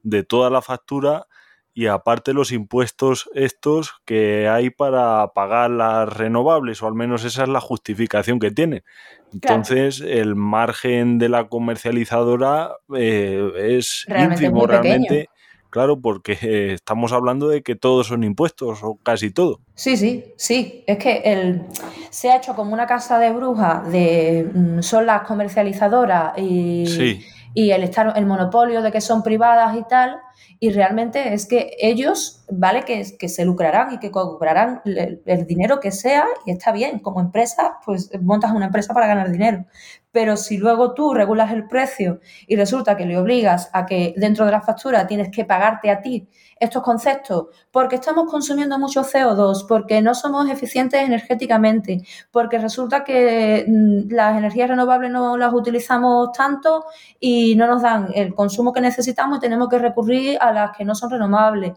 de 0.02 0.22
toda 0.22 0.50
la 0.50 0.60
factura 0.60 1.28
y 1.76 1.88
aparte 1.88 2.32
los 2.32 2.52
impuestos 2.52 3.28
estos 3.34 3.96
que 4.06 4.48
hay 4.48 4.70
para 4.70 5.34
pagar 5.34 5.70
las 5.70 6.08
renovables, 6.08 6.82
o 6.82 6.86
al 6.86 6.94
menos 6.94 7.22
esa 7.26 7.42
es 7.42 7.50
la 7.50 7.60
justificación 7.60 8.38
que 8.38 8.50
tiene. 8.50 8.82
Entonces, 9.30 10.00
el 10.00 10.36
margen 10.36 11.18
de 11.18 11.28
la 11.28 11.48
comercializadora 11.48 12.70
eh, 12.96 13.52
es 13.58 14.06
ínfimo 14.08 14.66
realmente. 14.66 15.28
Claro, 15.68 16.00
porque 16.00 16.38
eh, 16.40 16.72
estamos 16.72 17.12
hablando 17.12 17.48
de 17.48 17.62
que 17.62 17.76
todos 17.76 18.06
son 18.06 18.24
impuestos, 18.24 18.82
o 18.82 18.98
casi 19.02 19.30
todo. 19.30 19.60
Sí, 19.74 19.98
sí, 19.98 20.32
sí. 20.38 20.82
Es 20.86 20.96
que 20.96 21.20
el, 21.26 21.66
se 22.08 22.30
ha 22.30 22.38
hecho 22.38 22.56
como 22.56 22.72
una 22.72 22.86
casa 22.86 23.18
de 23.18 23.30
brujas 23.32 23.92
de 23.92 24.48
mm, 24.50 24.80
son 24.80 25.04
las 25.04 25.26
comercializadoras 25.26 26.38
y, 26.38 27.20
y 27.52 27.70
el 27.70 27.82
estar 27.82 28.14
el 28.16 28.24
monopolio 28.24 28.80
de 28.80 28.90
que 28.90 29.02
son 29.02 29.22
privadas 29.22 29.76
y 29.76 29.82
tal 29.86 30.22
y 30.58 30.70
realmente 30.70 31.34
es 31.34 31.46
que 31.46 31.76
ellos, 31.78 32.44
¿vale? 32.50 32.82
Que, 32.84 33.16
que 33.18 33.28
se 33.28 33.44
lucrarán 33.44 33.94
y 33.94 33.98
que 33.98 34.10
cobrarán 34.10 34.80
el, 34.84 35.22
el, 35.24 35.46
dinero 35.46 35.80
que 35.80 35.90
sea 35.90 36.26
y 36.44 36.52
está 36.52 36.72
bien, 36.72 36.98
como 36.98 37.20
empresa, 37.20 37.78
pues 37.84 38.10
montas 38.20 38.52
una 38.52 38.66
empresa 38.66 38.94
para 38.94 39.06
ganar 39.06 39.30
dinero. 39.30 39.66
Pero 40.12 40.36
si 40.36 40.56
luego 40.56 40.94
tú 40.94 41.12
regulas 41.12 41.52
el 41.52 41.68
precio 41.68 42.20
y 42.46 42.56
resulta 42.56 42.96
que 42.96 43.04
le 43.04 43.18
obligas 43.18 43.68
a 43.72 43.84
que 43.84 44.14
dentro 44.16 44.46
de 44.46 44.52
la 44.52 44.62
factura 44.62 45.06
tienes 45.06 45.30
que 45.30 45.44
pagarte 45.44 45.90
a 45.90 46.00
ti 46.00 46.26
estos 46.58 46.82
conceptos, 46.82 47.48
porque 47.70 47.96
estamos 47.96 48.30
consumiendo 48.30 48.78
mucho 48.78 49.02
CO2, 49.02 49.66
porque 49.68 50.00
no 50.00 50.14
somos 50.14 50.48
eficientes 50.48 51.02
energéticamente, 51.02 52.02
porque 52.30 52.58
resulta 52.58 53.04
que 53.04 53.66
mm, 53.68 54.12
las 54.12 54.38
energías 54.38 54.70
renovables 54.70 55.10
no 55.10 55.36
las 55.36 55.52
utilizamos 55.52 56.32
tanto 56.32 56.86
y 57.20 57.54
no 57.56 57.66
nos 57.66 57.82
dan 57.82 58.08
el 58.14 58.34
consumo 58.34 58.72
que 58.72 58.80
necesitamos 58.80 59.36
y 59.36 59.40
tenemos 59.42 59.68
que 59.68 59.78
recurrir 59.78 60.25
a 60.34 60.50
las 60.52 60.76
que 60.76 60.84
no 60.84 60.94
son 60.94 61.10
renovables. 61.10 61.72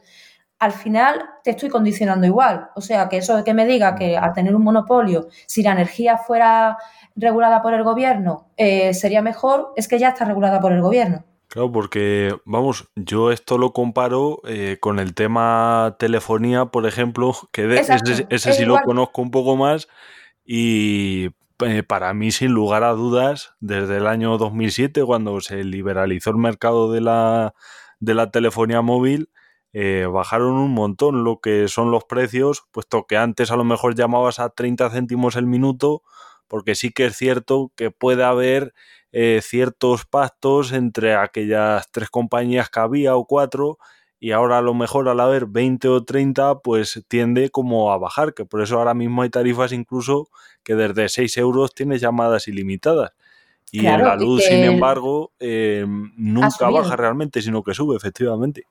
Al 0.58 0.72
final 0.72 1.24
te 1.44 1.52
estoy 1.52 1.70
condicionando 1.70 2.26
igual. 2.26 2.70
O 2.76 2.82
sea, 2.82 3.08
que 3.08 3.18
eso 3.18 3.38
de 3.38 3.44
que 3.44 3.54
me 3.54 3.66
diga 3.66 3.96
que 3.96 4.18
al 4.18 4.34
tener 4.34 4.56
un 4.56 4.64
monopolio, 4.64 5.28
si 5.46 5.62
la 5.64 5.72
energía 5.72 6.18
fuera 6.18 6.78
regulada 7.16 7.62
por 7.62 7.74
el 7.74 7.84
gobierno, 7.84 8.48
eh, 8.58 8.94
sería 8.94 9.22
mejor, 9.22 9.74
es 9.76 9.88
que 9.88 10.00
ya 10.00 10.10
está 10.10 10.26
regulada 10.26 10.60
por 10.60 10.72
el 10.72 10.82
gobierno. 10.82 11.24
Claro, 11.50 11.72
porque, 11.72 12.36
vamos, 12.46 12.90
yo 12.96 13.32
esto 13.32 13.58
lo 13.58 13.74
comparo 13.74 14.42
eh, 14.46 14.78
con 14.80 15.00
el 15.00 15.16
tema 15.16 15.96
telefonía, 15.98 16.66
por 16.66 16.86
ejemplo, 16.86 17.34
que 17.52 17.74
ese, 18.30 18.54
sí 18.54 18.66
lo 18.66 18.80
conozco 18.82 19.22
un 19.24 19.32
poco 19.32 19.56
más 19.56 19.88
y 20.46 21.30
eh, 21.66 21.84
para 21.84 22.14
mí, 22.14 22.32
sin 22.32 22.52
lugar 22.52 22.84
a 22.84 22.92
dudas, 22.92 23.56
desde 23.60 23.98
el 23.98 24.08
año 24.08 24.38
2007, 24.38 25.04
cuando 25.04 25.42
se 25.42 25.64
liberalizó 25.64 26.30
el 26.30 26.38
mercado 26.38 26.92
de 26.92 27.02
la, 27.02 27.54
de 28.00 28.14
la 28.14 28.32
telefonía 28.32 28.82
móvil, 28.82 29.30
eh, 29.74 30.08
bajaron 30.12 30.54
un 30.54 30.72
montón 30.72 31.24
lo 31.24 31.40
que 31.42 31.68
son 31.68 31.92
los 31.92 32.06
precios, 32.06 32.64
puesto 32.72 33.06
que 33.08 33.18
antes 33.18 33.52
a 33.52 33.56
lo 33.56 33.64
mejor 33.64 33.96
llamabas 33.96 34.40
a 34.40 34.50
30 34.50 34.90
céntimos 34.90 35.36
el 35.36 35.46
minuto, 35.48 36.04
porque 36.48 36.76
sí 36.76 36.92
que 36.92 37.06
es 37.08 37.16
cierto 37.18 37.72
que 37.76 37.92
puede 37.92 38.24
haber 38.24 38.74
eh, 39.12 39.42
ciertos 39.44 40.06
pactos 40.06 40.72
entre 40.72 41.16
aquellas 41.16 41.90
tres 41.92 42.10
compañías 42.10 42.70
que 42.70 42.80
había 42.80 43.16
o 43.16 43.26
cuatro 43.26 43.78
y 44.20 44.32
ahora 44.32 44.58
a 44.58 44.62
lo 44.62 44.74
mejor 44.74 45.08
al 45.10 45.20
haber 45.20 45.46
20 45.46 45.88
o 45.88 46.04
30 46.04 46.60
pues 46.60 47.04
tiende 47.08 47.50
como 47.50 47.92
a 47.92 47.98
bajar, 47.98 48.34
que 48.34 48.46
por 48.46 48.62
eso 48.62 48.78
ahora 48.78 48.94
mismo 48.94 49.22
hay 49.22 49.30
tarifas 49.30 49.72
incluso 49.72 50.30
que 50.64 50.76
desde 50.76 51.10
6 51.10 51.38
euros 51.38 51.74
tienes 51.74 52.02
llamadas 52.02 52.48
ilimitadas. 52.48 53.12
Y 53.72 53.86
en 53.86 54.04
la 54.04 54.16
luz, 54.16 54.44
sin 54.44 54.64
embargo, 54.64 55.32
eh, 55.40 55.86
nunca 55.88 56.70
baja 56.70 56.96
realmente, 56.96 57.42
sino 57.42 57.64
que 57.64 57.74
sube, 57.74 57.96
efectivamente. 57.96 58.66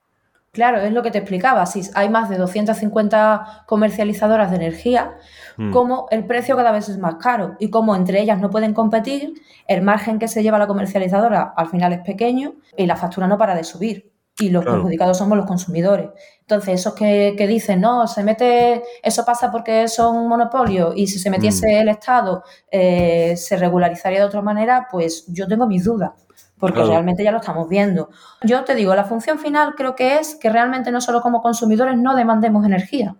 Claro, 0.52 0.80
es 0.80 0.92
lo 0.92 1.02
que 1.02 1.11
te 1.11 1.18
explicaba. 1.18 1.66
Si 1.66 1.82
hay 1.94 2.08
más 2.08 2.28
de 2.28 2.38
250 2.38 3.64
comercializadoras 3.66 4.50
de 4.50 4.56
energía, 4.56 5.16
mm. 5.56 5.70
como 5.70 6.08
el 6.11 6.24
precio 6.26 6.56
cada 6.56 6.72
vez 6.72 6.88
es 6.88 6.98
más 6.98 7.16
caro 7.16 7.56
y 7.61 7.70
como 7.70 7.94
entre 7.94 8.20
ellas 8.20 8.40
no 8.40 8.50
pueden 8.50 8.74
competir, 8.74 9.34
el 9.66 9.82
margen 9.82 10.18
que 10.18 10.26
se 10.26 10.42
lleva 10.42 10.58
la 10.58 10.66
comercializadora 10.66 11.52
al 11.56 11.68
final 11.68 11.92
es 11.92 12.00
pequeño 12.00 12.54
y 12.76 12.87
la 12.87 12.96
factura 12.96 13.28
no 13.28 13.38
para 13.38 13.54
de 13.54 13.64
subir. 13.64 14.11
Y 14.40 14.51
los 14.51 14.64
perjudicados 14.64 15.18
somos 15.18 15.37
los 15.37 15.46
consumidores. 15.46 16.11
Entonces, 16.40 16.81
esos 16.81 16.94
que, 16.94 17.46
dicen, 17.48 17.81
no, 17.81 18.07
se 18.07 18.22
mete, 18.22 18.83
eso 19.03 19.24
pasa 19.24 19.51
porque 19.51 19.88
son 19.88 20.16
un 20.16 20.29
monopolio 20.29 20.92
y 20.94 21.09
si 21.09 21.18
se 21.18 21.29
metiese 21.29 21.66
mm. 21.66 21.81
el 21.81 21.88
Estado 21.88 22.44
eh, 22.70 23.37
se 23.37 23.57
regularizaría 23.57 24.20
de 24.20 24.24
otra 24.24 24.40
manera, 24.40 24.88
pues 24.90 25.27
yo 25.27 25.48
tengo 25.48 25.66
mis 25.66 25.85
dudas 25.85 26.12
porque 26.59 26.83
realmente 26.83 27.22
ya 27.22 27.31
lo 27.31 27.38
estamos 27.38 27.68
viendo. 27.68 28.11
Yo 28.42 28.64
te 28.64 28.74
digo, 28.74 28.94
la 28.94 29.05
función 29.05 29.38
final 29.38 29.74
creo 29.77 29.94
que 29.94 30.18
es 30.18 30.35
que 30.35 30.51
realmente 30.51 30.90
no 30.90 31.01
solo 31.01 31.20
como 31.20 31.40
consumidores 31.40 31.96
no 31.96 32.16
demandemos 32.16 32.66
energía, 32.66 33.16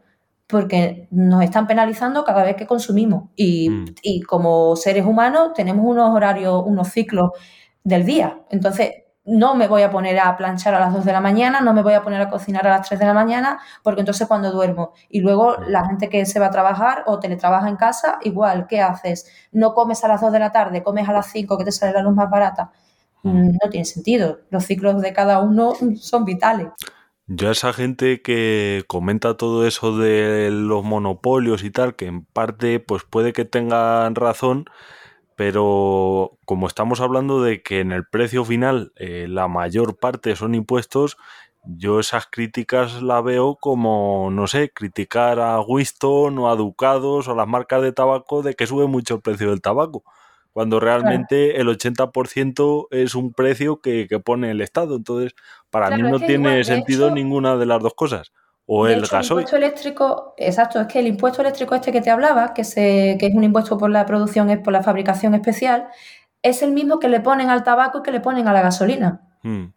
porque 0.47 1.07
nos 1.11 1.45
están 1.45 1.67
penalizando 1.67 2.25
cada 2.25 2.43
vez 2.43 2.57
que 2.57 2.67
consumimos 2.67 3.31
y, 3.37 3.71
mm. 3.71 3.85
y 4.03 4.23
como 4.23 4.75
seres 4.77 5.05
humanos 5.05 5.53
tenemos 5.55 5.85
unos 5.87 6.15
horarios, 6.15 6.63
unos 6.67 6.89
ciclos 6.89 7.33
del 7.85 8.05
día. 8.05 8.41
Entonces, 8.51 8.91
no 9.29 9.55
me 9.55 9.69
voy 9.69 9.83
a 9.83 9.91
poner 9.91 10.19
a 10.19 10.37
planchar 10.37 10.75
a 10.75 10.81
las 10.81 10.93
2 10.95 11.05
de 11.05 11.13
la 11.13 11.21
mañana, 11.21 11.61
no 11.61 11.75
me 11.75 11.83
voy 11.83 11.93
a 11.93 12.03
poner 12.03 12.21
a 12.21 12.31
cocinar 12.31 12.67
a 12.67 12.71
las 12.71 12.89
3 12.89 12.99
de 12.99 13.07
la 13.07 13.15
mañana, 13.15 13.61
porque 13.83 14.01
entonces 14.01 14.27
cuando 14.27 14.51
duermo 14.51 14.95
y 15.09 15.21
luego 15.21 15.57
mm. 15.59 15.65
la 15.69 15.87
gente 15.87 16.09
que 16.09 16.25
se 16.25 16.41
va 16.41 16.47
a 16.47 16.51
trabajar 16.51 17.05
o 17.07 17.21
teletrabaja 17.21 17.69
en 17.69 17.77
casa, 17.77 18.19
igual, 18.23 18.67
¿qué 18.69 18.81
haces? 18.81 19.31
No 19.53 19.75
comes 19.75 20.03
a 20.05 20.09
las 20.09 20.21
2 20.21 20.33
de 20.33 20.39
la 20.39 20.51
tarde, 20.51 20.83
comes 20.83 21.09
a 21.09 21.13
las 21.13 21.31
5 21.31 21.59
que 21.59 21.65
te 21.65 21.73
sale 21.73 21.93
la 21.93 22.03
luz 22.03 22.15
más 22.15 22.31
barata. 22.31 22.73
Mm, 23.23 23.59
no 23.63 23.71
tiene 23.71 23.85
sentido. 23.85 24.41
Los 24.51 24.65
ciclos 24.65 25.03
de 25.03 25.13
cada 25.13 25.41
uno 25.41 25.75
son 25.97 26.25
vitales. 26.25 26.69
Yo 27.27 27.51
a 27.51 27.53
esa 27.53 27.75
gente 27.75 28.23
que 28.23 28.85
comenta 28.87 29.37
todo 29.37 29.67
eso 29.67 29.99
de 29.99 30.49
los 30.51 30.83
monopolios 30.83 31.63
y 31.63 31.71
tal, 31.71 31.95
que 31.95 32.07
en 32.07 32.25
parte 32.25 32.81
pues 32.81 33.03
puede 33.05 33.35
que 33.35 33.45
tengan 33.45 34.15
razón, 34.15 34.65
pero 35.39 36.37
como 36.45 36.67
estamos 36.67 37.01
hablando 37.01 37.41
de 37.41 37.63
que 37.63 37.79
en 37.79 37.93
el 37.93 38.05
precio 38.05 38.45
final 38.45 38.91
eh, 38.97 39.27
la 39.29 39.47
mayor 39.47 39.97
parte 39.97 40.35
son 40.35 40.57
impuestos, 40.57 41.17
yo 41.63 42.01
esas 42.01 42.27
críticas 42.27 43.03
la 43.03 43.21
veo 43.21 43.55
como, 43.55 44.33
no 44.33 44.49
sé, 44.49 44.71
criticar 44.71 45.39
a 45.39 45.61
Winston 45.61 46.37
o 46.41 46.51
a 46.51 46.57
Ducados 46.57 47.29
o 47.29 47.33
a 47.33 47.37
las 47.37 47.47
marcas 47.47 47.83
de 47.83 47.93
tabaco 47.93 48.43
de 48.43 48.55
que 48.55 48.67
sube 48.67 48.89
mucho 48.89 49.15
el 49.15 49.21
precio 49.21 49.51
del 49.51 49.61
tabaco 49.61 50.03
cuando 50.53 50.81
realmente 50.81 51.61
el 51.61 51.69
80% 51.69 52.89
es 52.91 53.15
un 53.15 53.33
precio 53.33 53.81
que, 53.81 54.09
pone 54.25 54.51
el 54.51 54.61
Estado. 54.61 54.97
Entonces, 54.97 55.37
para 55.71 55.97
mí 55.97 56.03
no 56.03 56.19
tiene 56.19 56.65
sentido 56.65 57.13
ninguna 57.13 57.57
de 57.57 57.67
las 57.67 57.81
dos 57.81 57.95
cosas. 57.95 58.33
O 58.71 58.87
el 58.87 59.01
gasoil. 59.01 59.23
El 59.23 59.45
impuesto 59.45 59.57
eléctrico, 59.57 60.35
exacto, 60.37 60.79
es 60.79 60.87
que 60.87 60.99
el 60.99 61.07
impuesto 61.07 61.41
eléctrico 61.41 61.75
este 61.75 61.91
que 61.91 62.03
te 62.03 62.11
hablaba, 62.11 62.53
que, 62.53 62.65
se, 62.65 63.17
que 63.19 63.27
es 63.27 63.35
un 63.35 63.43
impuesto 63.43 63.79
por 63.79 63.91
la 63.91 64.05
producción, 64.05 64.61
por 64.63 64.75
la 64.75 64.83
fabricación 64.83 65.35
especial, 65.35 65.89
es 66.43 66.63
el 66.63 66.73
mismo 66.73 66.99
que 66.99 67.09
le 67.09 67.21
ponen 67.21 67.49
al 67.49 67.65
tabaco 67.65 67.99
y 67.99 68.03
que 68.03 68.13
le 68.13 68.21
ponen 68.21 68.47
a 68.47 68.53
la 68.53 68.61
gasolina. 68.61 69.23
Hmm. 69.43 69.73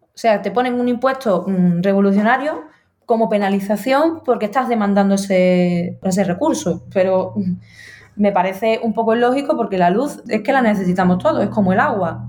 O 0.00 0.18
sea, 0.18 0.42
te 0.42 0.52
ponen 0.52 0.80
un 0.80 0.88
impuesto 0.88 1.44
mm, 1.46 1.82
revolucionario 1.82 2.64
como 3.04 3.28
penalización 3.28 4.22
porque 4.24 4.46
estás 4.46 4.68
demandando 4.68 5.16
ese, 5.16 5.98
ese 6.02 6.24
recurso. 6.24 6.84
Pero 6.94 7.34
me 8.14 8.32
parece 8.32 8.80
un 8.82 8.94
poco 8.94 9.14
ilógico 9.14 9.56
porque 9.56 9.76
la 9.76 9.90
luz 9.90 10.22
es 10.28 10.42
que 10.42 10.52
la 10.52 10.62
necesitamos 10.62 11.18
todos, 11.18 11.42
es 11.42 11.50
como 11.50 11.72
el 11.72 11.80
agua. 11.80 12.28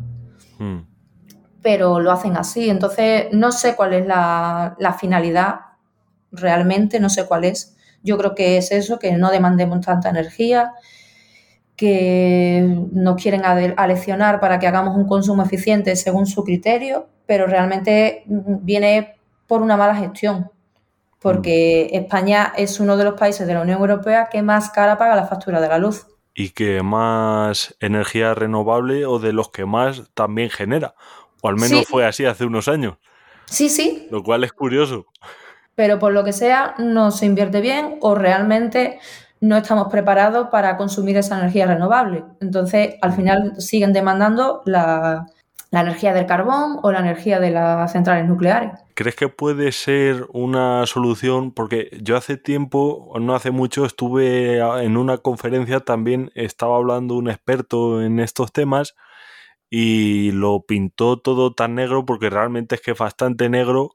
Hmm. 0.57 0.79
Pero 1.61 1.99
lo 1.99 2.11
hacen 2.11 2.37
así, 2.37 2.69
entonces 2.69 3.27
no 3.31 3.51
sé 3.51 3.75
cuál 3.75 3.93
es 3.93 4.07
la, 4.07 4.75
finalidad 4.99 5.59
realmente, 6.31 6.99
no 6.99 7.09
sé 7.09 7.25
cuál 7.25 7.45
es. 7.45 7.75
Yo 8.03 8.17
creo 8.17 8.35
que 8.35 8.57
es 8.57 8.71
eso, 8.71 8.99
que 8.99 9.11
no 9.13 9.31
demandemos 9.31 9.85
tanta 9.85 10.09
energía, 10.09 10.73
que 11.75 12.65
nos 12.91 13.21
quieren 13.21 13.43
aleccionar 13.45 14.39
para 14.39 14.59
que 14.59 14.67
hagamos 14.67 14.95
un 14.95 15.07
consumo 15.07 15.43
eficiente 15.43 15.95
según 15.95 16.25
su 16.25 16.43
criterio, 16.43 17.07
pero 17.25 17.45
realmente 17.45 18.23
viene 18.25 19.15
por 19.47 19.61
una 19.61 19.77
mala 19.77 19.95
gestión 19.95 20.51
porque 21.19 21.89
España 21.93 22.53
es 22.55 22.79
uno 22.79 22.95
de 22.97 23.03
los 23.03 23.15
países 23.15 23.47
de 23.47 23.53
la 23.53 23.61
Unión 23.61 23.79
Europea 23.79 24.29
que 24.31 24.41
más 24.41 24.69
cara 24.69 24.97
paga 24.97 25.15
la 25.15 25.25
factura 25.25 25.59
de 25.59 25.67
la 25.67 25.77
luz. 25.77 26.07
Y 26.33 26.51
que 26.51 26.83
más 26.83 27.75
energía 27.79 28.35
renovable 28.35 29.05
o 29.05 29.17
de 29.17 29.33
los 29.33 29.49
que 29.49 29.65
más 29.65 30.03
también 30.13 30.49
genera. 30.49 30.93
O 31.41 31.49
al 31.49 31.55
menos 31.55 31.87
fue 31.87 32.05
así 32.05 32.25
hace 32.25 32.45
unos 32.45 32.67
años. 32.67 32.97
Sí, 33.45 33.69
sí. 33.69 34.07
Lo 34.11 34.23
cual 34.23 34.43
es 34.43 34.53
curioso. 34.53 35.07
Pero 35.77 35.99
por 35.99 36.11
lo 36.11 36.23
que 36.23 36.33
sea, 36.33 36.73
no 36.79 37.11
se 37.11 37.27
invierte 37.27 37.61
bien 37.61 37.99
o 38.01 38.15
realmente 38.15 38.97
no 39.41 39.55
estamos 39.55 39.89
preparados 39.89 40.47
para 40.47 40.75
consumir 40.75 41.17
esa 41.17 41.37
energía 41.37 41.67
renovable. 41.67 42.23
Entonces, 42.41 42.95
al 42.99 43.13
final 43.13 43.53
siguen 43.59 43.93
demandando 43.93 44.63
la, 44.65 45.27
la 45.69 45.81
energía 45.81 46.15
del 46.15 46.25
carbón 46.25 46.79
o 46.81 46.91
la 46.91 47.01
energía 47.01 47.39
de 47.39 47.51
las 47.51 47.91
centrales 47.91 48.27
nucleares. 48.27 48.71
¿Crees 48.95 49.15
que 49.15 49.29
puede 49.29 49.71
ser 49.71 50.25
una 50.33 50.83
solución? 50.87 51.51
Porque 51.51 51.89
yo 52.01 52.17
hace 52.17 52.37
tiempo, 52.37 53.13
no 53.19 53.35
hace 53.35 53.51
mucho, 53.51 53.85
estuve 53.85 54.57
en 54.83 54.97
una 54.97 55.19
conferencia, 55.19 55.81
también 55.81 56.31
estaba 56.33 56.77
hablando 56.77 57.13
un 57.13 57.29
experto 57.29 58.01
en 58.01 58.19
estos 58.19 58.51
temas 58.51 58.95
y 59.69 60.31
lo 60.31 60.61
pintó 60.61 61.19
todo 61.19 61.53
tan 61.53 61.75
negro 61.75 62.03
porque 62.03 62.31
realmente 62.31 62.73
es 62.75 62.81
que 62.81 62.91
es 62.91 62.97
bastante 62.97 63.47
negro 63.47 63.91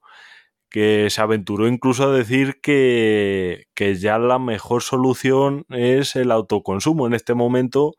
que 0.72 1.08
se 1.10 1.20
aventuró 1.20 1.68
incluso 1.68 2.04
a 2.04 2.12
decir 2.12 2.60
que, 2.62 3.66
que 3.74 3.94
ya 3.94 4.18
la 4.18 4.38
mejor 4.38 4.82
solución 4.82 5.66
es 5.68 6.16
el 6.16 6.30
autoconsumo 6.30 7.06
en 7.06 7.14
este 7.14 7.34
momento. 7.34 7.92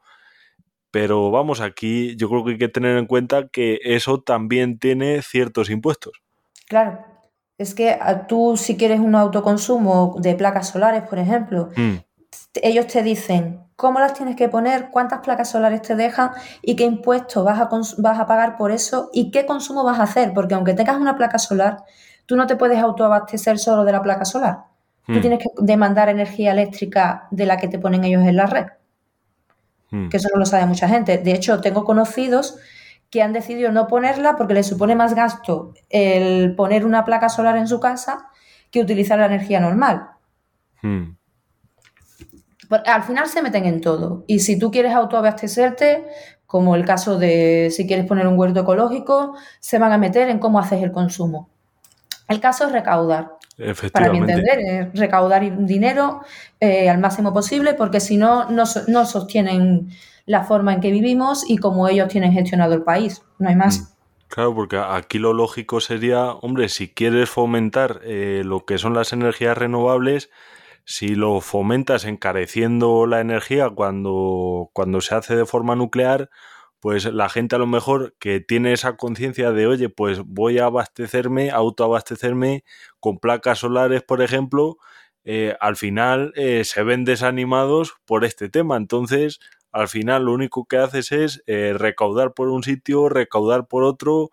Pero 0.91 1.31
vamos, 1.31 1.61
aquí 1.61 2.15
yo 2.17 2.29
creo 2.29 2.43
que 2.43 2.51
hay 2.51 2.57
que 2.57 2.67
tener 2.67 2.97
en 2.97 3.05
cuenta 3.05 3.47
que 3.47 3.79
eso 3.83 4.21
también 4.21 4.79
tiene 4.79 5.21
ciertos 5.21 5.69
impuestos. 5.69 6.21
Claro, 6.67 6.99
es 7.57 7.75
que 7.75 7.91
ah, 7.91 8.27
tú 8.27 8.57
si 8.57 8.75
quieres 8.75 8.99
un 8.99 9.15
autoconsumo 9.15 10.15
de 10.19 10.35
placas 10.35 10.69
solares, 10.69 11.03
por 11.03 11.19
ejemplo, 11.19 11.69
Mm, 11.75 11.97
ellos 12.61 12.87
te 12.87 13.03
dicen 13.03 13.63
cómo 13.75 13.99
las 13.99 14.13
tienes 14.13 14.35
que 14.35 14.49
poner, 14.49 14.89
cuántas 14.91 15.19
placas 15.21 15.49
solares 15.49 15.81
te 15.81 15.95
dejan 15.95 16.31
y 16.61 16.75
qué 16.75 16.83
impuestos 16.83 17.43
vas 17.43 17.59
a, 17.59 17.69
vas 17.97 18.19
a 18.19 18.25
pagar 18.25 18.57
por 18.57 18.71
eso 18.71 19.09
y 19.13 19.31
qué 19.31 19.45
consumo 19.45 19.83
vas 19.83 19.99
a 19.99 20.03
hacer, 20.03 20.33
porque 20.33 20.53
aunque 20.53 20.73
tengas 20.73 20.97
una 20.97 21.17
placa 21.17 21.39
solar, 21.39 21.83
tú 22.25 22.35
no 22.35 22.47
te 22.47 22.55
puedes 22.55 22.79
autoabastecer 22.79 23.59
solo 23.59 23.83
de 23.85 23.91
la 23.91 24.01
placa 24.01 24.25
solar. 24.25 24.65
Tú 25.05 25.13
mm, 25.13 25.21
tienes 25.21 25.39
que 25.39 25.49
demandar 25.57 26.09
energía 26.09 26.51
eléctrica 26.53 27.27
de 27.31 27.45
la 27.45 27.57
que 27.57 27.67
te 27.67 27.79
ponen 27.79 28.03
ellos 28.03 28.23
en 28.23 28.35
la 28.37 28.45
red, 28.45 28.65
mm. 29.91 30.09
que 30.09 30.17
eso 30.17 30.29
no 30.33 30.39
lo 30.39 30.45
sabe 30.45 30.65
mucha 30.65 30.87
gente. 30.87 31.17
De 31.17 31.31
hecho, 31.33 31.61
tengo 31.61 31.83
conocidos 31.83 32.57
que 33.09 33.21
han 33.21 33.33
decidido 33.33 33.71
no 33.71 33.87
ponerla 33.87 34.35
porque 34.35 34.53
les 34.55 34.65
supone 34.67 34.95
más 34.95 35.13
gasto 35.13 35.73
el 35.89 36.55
poner 36.55 36.85
una 36.85 37.05
placa 37.05 37.29
solar 37.29 37.57
en 37.57 37.67
su 37.67 37.79
casa 37.79 38.27
que 38.71 38.79
utilizar 38.81 39.19
la 39.19 39.27
energía 39.27 39.59
normal. 39.59 40.09
Mm. 40.81 41.11
Por- 42.69 42.81
Al 42.87 43.03
final 43.03 43.27
se 43.27 43.41
meten 43.41 43.65
en 43.65 43.81
todo. 43.81 44.23
Y 44.27 44.39
si 44.39 44.57
tú 44.57 44.71
quieres 44.71 44.93
autoabastecerte, 44.93 46.07
como 46.45 46.75
el 46.75 46.85
caso 46.85 47.17
de 47.19 47.69
si 47.71 47.85
quieres 47.87 48.05
poner 48.05 48.27
un 48.27 48.37
huerto 48.37 48.61
ecológico, 48.61 49.35
se 49.59 49.79
van 49.79 49.91
a 49.91 49.97
meter 49.97 50.29
en 50.29 50.39
cómo 50.39 50.59
haces 50.59 50.81
el 50.81 50.91
consumo. 50.91 51.49
El 52.33 52.39
caso 52.41 52.65
es 52.65 52.71
recaudar. 52.71 53.37
Para 53.91 54.11
mi 54.11 54.17
entender, 54.17 54.59
es 54.93 54.99
recaudar 54.99 55.65
dinero 55.65 56.21
eh, 56.59 56.89
al 56.89 56.97
máximo 56.97 57.31
posible, 57.33 57.75
porque 57.75 57.99
si 57.99 58.17
no, 58.17 58.49
no, 58.49 58.65
so- 58.65 58.81
no 58.87 59.05
sostienen 59.05 59.89
la 60.25 60.43
forma 60.43 60.73
en 60.73 60.81
que 60.81 60.89
vivimos 60.91 61.47
y 61.47 61.57
cómo 61.57 61.87
ellos 61.87 62.07
tienen 62.07 62.33
gestionado 62.33 62.73
el 62.73 62.81
país. 62.83 63.21
No 63.39 63.49
hay 63.49 63.55
más. 63.55 63.79
Mm. 63.79 63.85
Claro, 64.29 64.55
porque 64.55 64.77
aquí 64.79 65.19
lo 65.19 65.31
lógico 65.33 65.79
sería, 65.79 66.31
hombre, 66.31 66.67
si 66.69 66.89
quieres 66.91 67.29
fomentar 67.29 67.99
eh, 68.03 68.41
lo 68.43 68.65
que 68.65 68.79
son 68.79 68.95
las 68.95 69.13
energías 69.13 69.55
renovables, 69.55 70.31
si 70.85 71.09
lo 71.13 71.39
fomentas 71.39 72.03
encareciendo 72.05 73.05
la 73.05 73.19
energía 73.21 73.69
cuando, 73.69 74.71
cuando 74.73 75.01
se 75.01 75.13
hace 75.13 75.35
de 75.35 75.45
forma 75.45 75.75
nuclear, 75.75 76.31
pues 76.83 77.05
la 77.05 77.29
gente 77.29 77.55
a 77.55 77.59
lo 77.59 77.65
mejor 77.65 78.13
que 78.19 78.41
tiene 78.41 78.73
esa 78.73 78.97
conciencia 78.97 79.53
de, 79.53 79.67
oye, 79.67 79.87
pues 79.87 80.19
voy 80.25 80.59
a 80.59 80.65
abastecerme, 80.65 81.49
autoabastecerme 81.49 82.65
con 82.99 83.19
placas 83.19 83.59
solares, 83.59 84.03
por 84.03 84.21
ejemplo, 84.21 84.75
eh, 85.23 85.55
al 85.61 85.77
final 85.77 86.33
eh, 86.35 86.65
se 86.65 86.83
ven 86.83 87.05
desanimados 87.05 87.93
por 88.03 88.25
este 88.25 88.49
tema. 88.49 88.75
Entonces, 88.75 89.39
al 89.71 89.87
final 89.87 90.25
lo 90.25 90.33
único 90.33 90.65
que 90.65 90.75
haces 90.75 91.13
es 91.13 91.41
eh, 91.47 91.71
recaudar 91.73 92.33
por 92.33 92.49
un 92.49 92.63
sitio, 92.63 93.07
recaudar 93.07 93.65
por 93.65 93.85
otro 93.85 94.31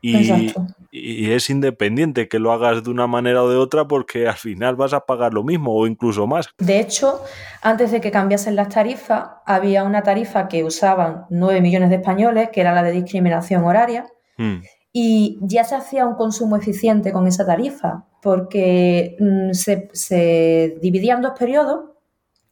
y, 0.00 1.30
es 1.30 1.50
independiente 1.50 2.28
que 2.28 2.38
lo 2.38 2.52
hagas 2.52 2.82
de 2.84 2.90
una 2.90 3.06
manera 3.06 3.42
o 3.42 3.50
de 3.50 3.56
otra 3.56 3.86
porque 3.86 4.26
al 4.26 4.36
final 4.36 4.76
vas 4.76 4.92
a 4.92 5.06
pagar 5.06 5.34
lo 5.34 5.44
mismo 5.44 5.74
o 5.74 5.86
incluso 5.86 6.26
más. 6.26 6.48
De 6.58 6.80
hecho, 6.80 7.20
antes 7.62 7.90
de 7.90 8.00
que 8.00 8.10
cambiasen 8.10 8.56
las 8.56 8.68
tarifas, 8.68 9.28
había 9.44 9.84
una 9.84 10.02
tarifa 10.02 10.48
que 10.48 10.64
usaban 10.64 11.26
9 11.30 11.60
millones 11.60 11.90
de 11.90 11.96
españoles, 11.96 12.48
que 12.52 12.60
era 12.60 12.72
la 12.72 12.82
de 12.82 12.92
discriminación 12.92 13.64
horaria, 13.64 14.06
Mm, 14.38 14.62
y 14.92 15.38
ya 15.42 15.64
se 15.64 15.74
hacía 15.74 16.06
un 16.06 16.14
consumo 16.14 16.56
eficiente 16.56 17.12
con 17.12 17.26
esa 17.26 17.44
tarifa, 17.44 18.04
porque 18.22 19.16
mm, 19.20 19.52
se, 19.52 19.90
se 19.92 20.78
dividía 20.80 21.14
en 21.14 21.22
dos 21.22 21.32
periodos. 21.38 21.90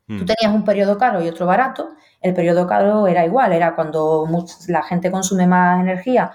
mm, 0.09 0.19
Tú 0.19 0.25
tenías 0.27 0.55
un 0.55 0.65
periodo 0.65 0.99
caro 0.99 1.25
y 1.25 1.29
otro 1.29 1.47
barato. 1.47 1.89
El 2.21 2.35
periodo 2.35 2.67
caro 2.67 3.07
era 3.07 3.25
igual, 3.25 3.53
era 3.53 3.75
cuando 3.75 4.27
la 4.69 4.83
gente 4.83 5.11
consume 5.11 5.47
más 5.47 5.81
energía, 5.81 6.33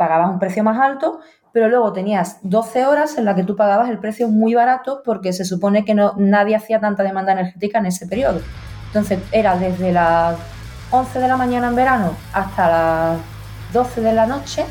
pagabas 0.00 0.30
un 0.30 0.38
precio 0.38 0.64
más 0.64 0.80
alto, 0.80 1.20
pero 1.52 1.68
luego 1.68 1.92
tenías 1.92 2.38
12 2.40 2.86
horas 2.86 3.18
en 3.18 3.26
las 3.26 3.36
que 3.36 3.44
tú 3.44 3.54
pagabas 3.54 3.90
el 3.90 3.98
precio 3.98 4.28
muy 4.28 4.54
barato 4.54 5.02
porque 5.04 5.34
se 5.34 5.44
supone 5.44 5.84
que 5.84 5.92
no, 5.92 6.14
nadie 6.16 6.56
hacía 6.56 6.80
tanta 6.80 7.02
demanda 7.02 7.32
energética 7.32 7.80
en 7.80 7.86
ese 7.86 8.06
periodo. 8.06 8.40
Entonces 8.86 9.18
era 9.30 9.56
desde 9.56 9.92
las 9.92 10.36
11 10.90 11.20
de 11.20 11.28
la 11.28 11.36
mañana 11.36 11.68
en 11.68 11.76
verano 11.76 12.14
hasta 12.32 12.68
las 12.70 13.18
12 13.74 14.00
de 14.00 14.12
la 14.14 14.24
noche 14.24 14.64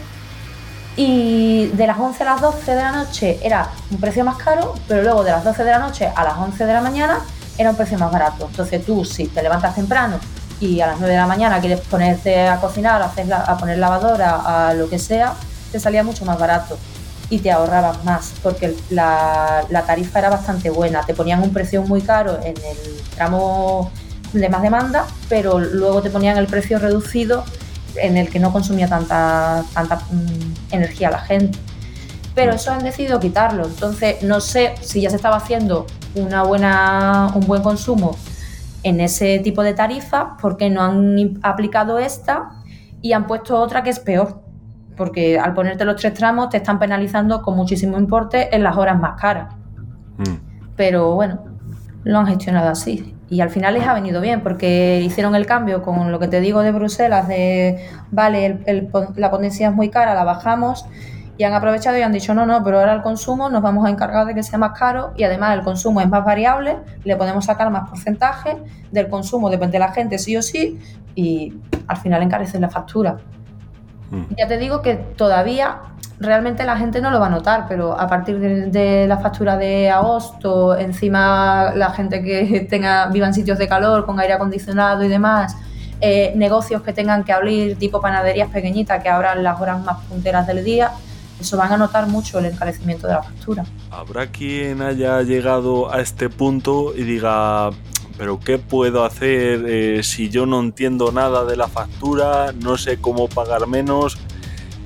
y 0.98 1.68
de 1.76 1.86
las 1.86 2.00
11 2.00 2.24
a 2.24 2.26
las 2.26 2.42
12 2.42 2.76
de 2.76 2.82
la 2.82 2.92
noche 2.92 3.40
era 3.44 3.70
un 3.92 4.00
precio 4.00 4.26
más 4.26 4.38
caro, 4.38 4.74
pero 4.88 5.04
luego 5.04 5.24
de 5.24 5.30
las 5.30 5.44
12 5.44 5.64
de 5.64 5.70
la 5.70 5.80
noche 5.80 6.12
a 6.16 6.24
las 6.24 6.38
11 6.38 6.66
de 6.66 6.74
la 6.74 6.82
mañana 6.82 7.20
era 7.56 7.70
un 7.70 7.76
precio 7.76 8.00
más 8.00 8.12
barato. 8.12 8.48
Entonces 8.50 8.84
tú, 8.84 9.06
si 9.06 9.28
te 9.28 9.44
levantas 9.44 9.76
temprano 9.76 10.20
y 10.60 10.82
a 10.82 10.88
las 10.88 11.00
9 11.00 11.14
de 11.14 11.20
la 11.20 11.28
mañana 11.28 11.60
quieres 11.60 11.82
ponerte 11.82 12.48
a 12.48 12.60
cocinar, 12.60 13.02
a, 13.02 13.06
hacer 13.06 13.28
la- 13.28 13.42
a 13.42 13.58
poner 13.58 13.78
lavadora, 13.78 14.70
a 14.70 14.74
lo 14.74 14.90
que 14.90 15.00
sea, 15.00 15.34
te 15.72 15.80
salía 15.80 16.04
mucho 16.04 16.26
más 16.26 16.38
barato 16.38 16.78
y 17.30 17.40
te 17.40 17.52
ahorrabas 17.52 18.04
más, 18.04 18.34
porque 18.42 18.76
la, 18.90 19.64
tarifa 19.86 20.20
era 20.20 20.30
bastante 20.30 20.70
buena. 20.70 21.02
Te 21.04 21.14
ponían 21.14 21.42
un 21.44 21.54
precio 21.54 21.84
muy 21.84 22.02
caro 22.02 22.40
en 22.44 22.56
el 22.58 23.02
tramo 23.16 23.92
de 24.34 24.50
más 24.50 24.62
demanda, 24.62 25.06
pero 25.30 25.60
luego 25.60 26.02
te 26.02 26.10
ponían 26.10 26.38
el 26.38 26.48
precio 26.48 26.80
reducido 26.80 27.44
en 27.96 28.18
el 28.18 28.30
que 28.30 28.40
no 28.40 28.52
consumía 28.52 28.88
tanta, 28.88 29.64
tanta 29.74 29.98
mm, 29.98 30.74
energía 30.74 31.12
la 31.12 31.20
gente. 31.20 31.58
Pero 32.36 32.54
eso 32.54 32.72
han 32.72 32.84
decidido 32.84 33.20
quitarlo. 33.20 33.66
Entonces, 33.66 34.24
no 34.24 34.40
sé 34.42 34.76
si 34.82 35.02
ya 35.02 35.10
se 35.10 35.16
estaba 35.16 35.38
haciendo 35.38 35.86
una 36.16 36.44
buena, 36.44 37.32
un 37.36 37.46
buen 37.46 37.62
consumo 37.62 38.16
en 38.84 39.00
ese 39.02 39.40
tipo 39.40 39.62
de 39.64 39.74
tarifa, 39.74 40.38
porque 40.42 40.70
no 40.70 40.82
han 40.82 41.40
aplicado 41.44 42.00
esta 42.00 42.50
y 43.02 43.14
han 43.14 43.28
puesto 43.28 43.60
otra 43.60 43.84
que 43.84 43.90
es 43.90 44.00
peor. 44.00 44.42
Porque 44.96 45.40
al 45.40 45.54
ponerte 45.54 45.86
los 45.86 45.96
tres 45.96 46.14
tramos 46.14 46.50
te 46.50 46.58
están 46.58 46.78
penalizando 46.80 47.42
con 47.42 47.56
muchísimo 47.56 47.98
importe 47.98 48.54
en 48.56 48.64
las 48.64 48.76
horas 48.78 49.00
más 49.00 49.20
caras. 49.20 49.54
mm. 50.18 50.24
Pero 50.76 51.14
bueno, 51.16 51.44
lo 52.04 52.20
han 52.20 52.28
gestionado 52.28 52.70
así. 52.70 53.16
Y 53.30 53.42
al 53.42 53.50
final 53.50 53.76
les 53.76 53.86
ha 53.88 53.94
venido 53.94 54.22
bien 54.22 54.42
porque 54.42 55.02
hicieron 55.06 55.36
el 55.36 55.46
cambio 55.46 55.84
con 55.84 56.12
lo 56.12 56.20
que 56.20 56.28
te 56.28 56.40
digo 56.42 56.62
de 56.62 56.72
Bruselas, 56.72 57.28
de, 57.28 57.86
vale, 58.12 58.60
el- 58.66 58.90
la 59.16 59.30
potencia 59.30 59.70
es 59.70 59.76
muy 59.76 59.90
cara, 59.90 60.16
la 60.16 60.24
bajamos, 60.24 60.86
y 61.40 61.46
han 61.46 61.54
aprovechado 61.54 61.98
y 61.98 62.02
han 62.02 62.12
dicho, 62.12 62.34
no, 62.34 62.46
no, 62.46 62.62
pero 62.66 62.82
ahora 62.82 62.94
el 62.94 63.02
consumo 63.02 63.50
nos 63.50 63.62
vamos 63.62 63.86
a 63.88 63.90
encargar 63.90 64.28
de 64.28 64.36
que 64.36 64.44
sea 64.44 64.60
más 64.60 64.78
caro 64.78 65.14
y 65.16 65.24
además 65.24 65.54
el 65.58 65.64
consumo 65.64 66.02
es 66.02 66.10
más 66.10 66.26
variable, 66.26 66.76
le 67.06 67.16
podemos 67.16 67.46
sacar 67.46 67.72
más 67.72 67.90
porcentaje, 67.90 68.58
del 68.92 69.08
consumo 69.08 69.50
depende 69.50 69.72
de 69.72 69.80
la 69.80 69.94
gente 69.94 70.20
sí 70.20 70.36
o 70.36 70.42
sí, 70.42 70.78
y 71.16 71.54
al 71.88 71.96
final 71.96 72.24
encarecen 72.24 72.60
la 72.60 72.70
factura. 72.70 73.20
Mm. 74.12 74.36
Ya 74.38 74.50
te 74.50 74.58
digo 74.58 74.82
que 74.82 74.96
todavía 74.96 75.78
realmente 76.20 76.66
la 76.66 76.76
gente 76.76 77.00
no 77.00 77.10
lo 77.10 77.22
va 77.22 77.28
a 77.28 77.30
notar, 77.30 77.68
pero 77.70 77.98
a 77.98 78.06
partir 78.06 78.38
de, 78.38 78.66
de 78.66 79.08
la 79.08 79.20
factura 79.20 79.56
de 79.56 79.90
agosto, 79.90 80.78
encima 80.78 81.72
la 81.74 81.92
gente 81.92 82.22
que 82.22 82.68
tenga 82.70 83.08
viva 83.08 83.28
en 83.28 83.34
sitios 83.34 83.58
de 83.58 83.70
calor 83.70 84.06
con 84.06 84.20
aire 84.20 84.34
acondicionado 84.34 85.06
y 85.06 85.08
demás, 85.08 85.56
eh, 86.02 86.34
negocios 86.36 86.82
que 86.82 86.92
tengan 86.92 87.24
que 87.24 87.32
abrir, 87.32 87.78
tipo 87.78 88.02
panaderías 88.02 88.50
pequeñitas 88.50 89.02
que 89.02 89.08
abran 89.08 89.42
las 89.42 89.62
horas 89.62 89.82
más 89.86 90.04
punteras 90.06 90.46
del 90.46 90.66
día, 90.66 90.92
eso 91.40 91.58
van 91.58 91.72
a 91.72 91.78
notar 91.78 92.08
mucho 92.08 92.40
el 92.40 92.46
encarecimiento 92.46 93.08
de 93.08 93.14
la 93.14 93.24
factura. 93.24 93.66
Habrá 93.92 94.28
quien 94.28 94.82
haya 94.82 95.22
llegado 95.22 95.92
a 95.92 96.02
este 96.02 96.30
punto 96.30 96.94
y 96.96 97.04
diga, 97.04 97.70
pero 98.18 98.40
¿qué 98.40 98.58
puedo 98.58 99.06
hacer 99.06 99.64
eh, 99.68 100.04
si 100.04 100.30
yo 100.30 100.46
no 100.46 100.60
entiendo 100.60 101.12
nada 101.12 101.46
de 101.46 101.56
la 101.56 101.68
factura, 101.68 102.54
no 102.62 102.78
sé 102.78 103.00
cómo 103.00 103.30
pagar 103.30 103.66
menos? 103.68 104.18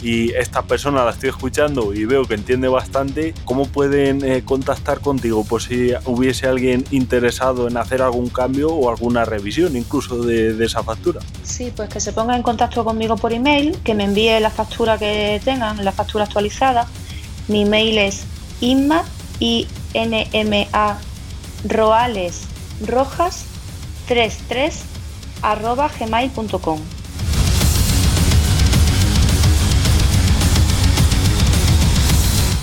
Y 0.04 0.34
esta 0.34 0.64
persona 0.64 1.06
la 1.06 1.12
estoy 1.12 1.30
escuchando 1.30 1.94
y 1.94 2.04
veo 2.04 2.26
que 2.26 2.34
entiende 2.34 2.68
bastante. 2.68 3.34
¿Cómo 3.46 3.66
pueden 3.66 4.24
eh, 4.26 4.44
contactar 4.44 5.00
contigo 5.00 5.46
por 5.46 5.62
si 5.62 5.94
hubiese 6.04 6.48
alguien 6.48 6.84
interesado 6.92 7.70
en 7.70 7.78
hacer 7.78 8.02
algún 8.02 8.28
cambio 8.28 8.68
o 8.68 8.90
alguna 8.90 9.24
revisión 9.24 9.78
incluso 9.78 10.22
de, 10.22 10.62
esa 10.66 10.84
factura? 10.84 11.22
Sí, 11.44 11.72
pues 11.74 11.88
que 11.88 12.02
se 12.02 12.12
ponga 12.12 12.36
en 12.36 12.44
contacto 12.44 12.84
conmigo 12.84 13.16
por 13.16 13.32
email, 13.32 13.78
que 13.86 13.94
me 13.96 14.04
envíe 14.04 14.38
la 14.42 14.50
factura 14.50 14.98
que 14.98 15.40
tengan, 15.46 15.86
la 15.86 15.94
factura 15.94 16.26
actualizada. 16.26 16.86
Mi 17.48 17.62
email 17.62 17.98
es 17.98 18.26
inma, 18.60 19.06
i 19.40 19.68
n 19.94 20.28
m 20.34 20.68
a 20.74 20.98
roales 21.66 22.42
rojas 22.86 23.46
33 24.08 24.84
arroba 25.42 25.90
gmail.com. 25.98 26.80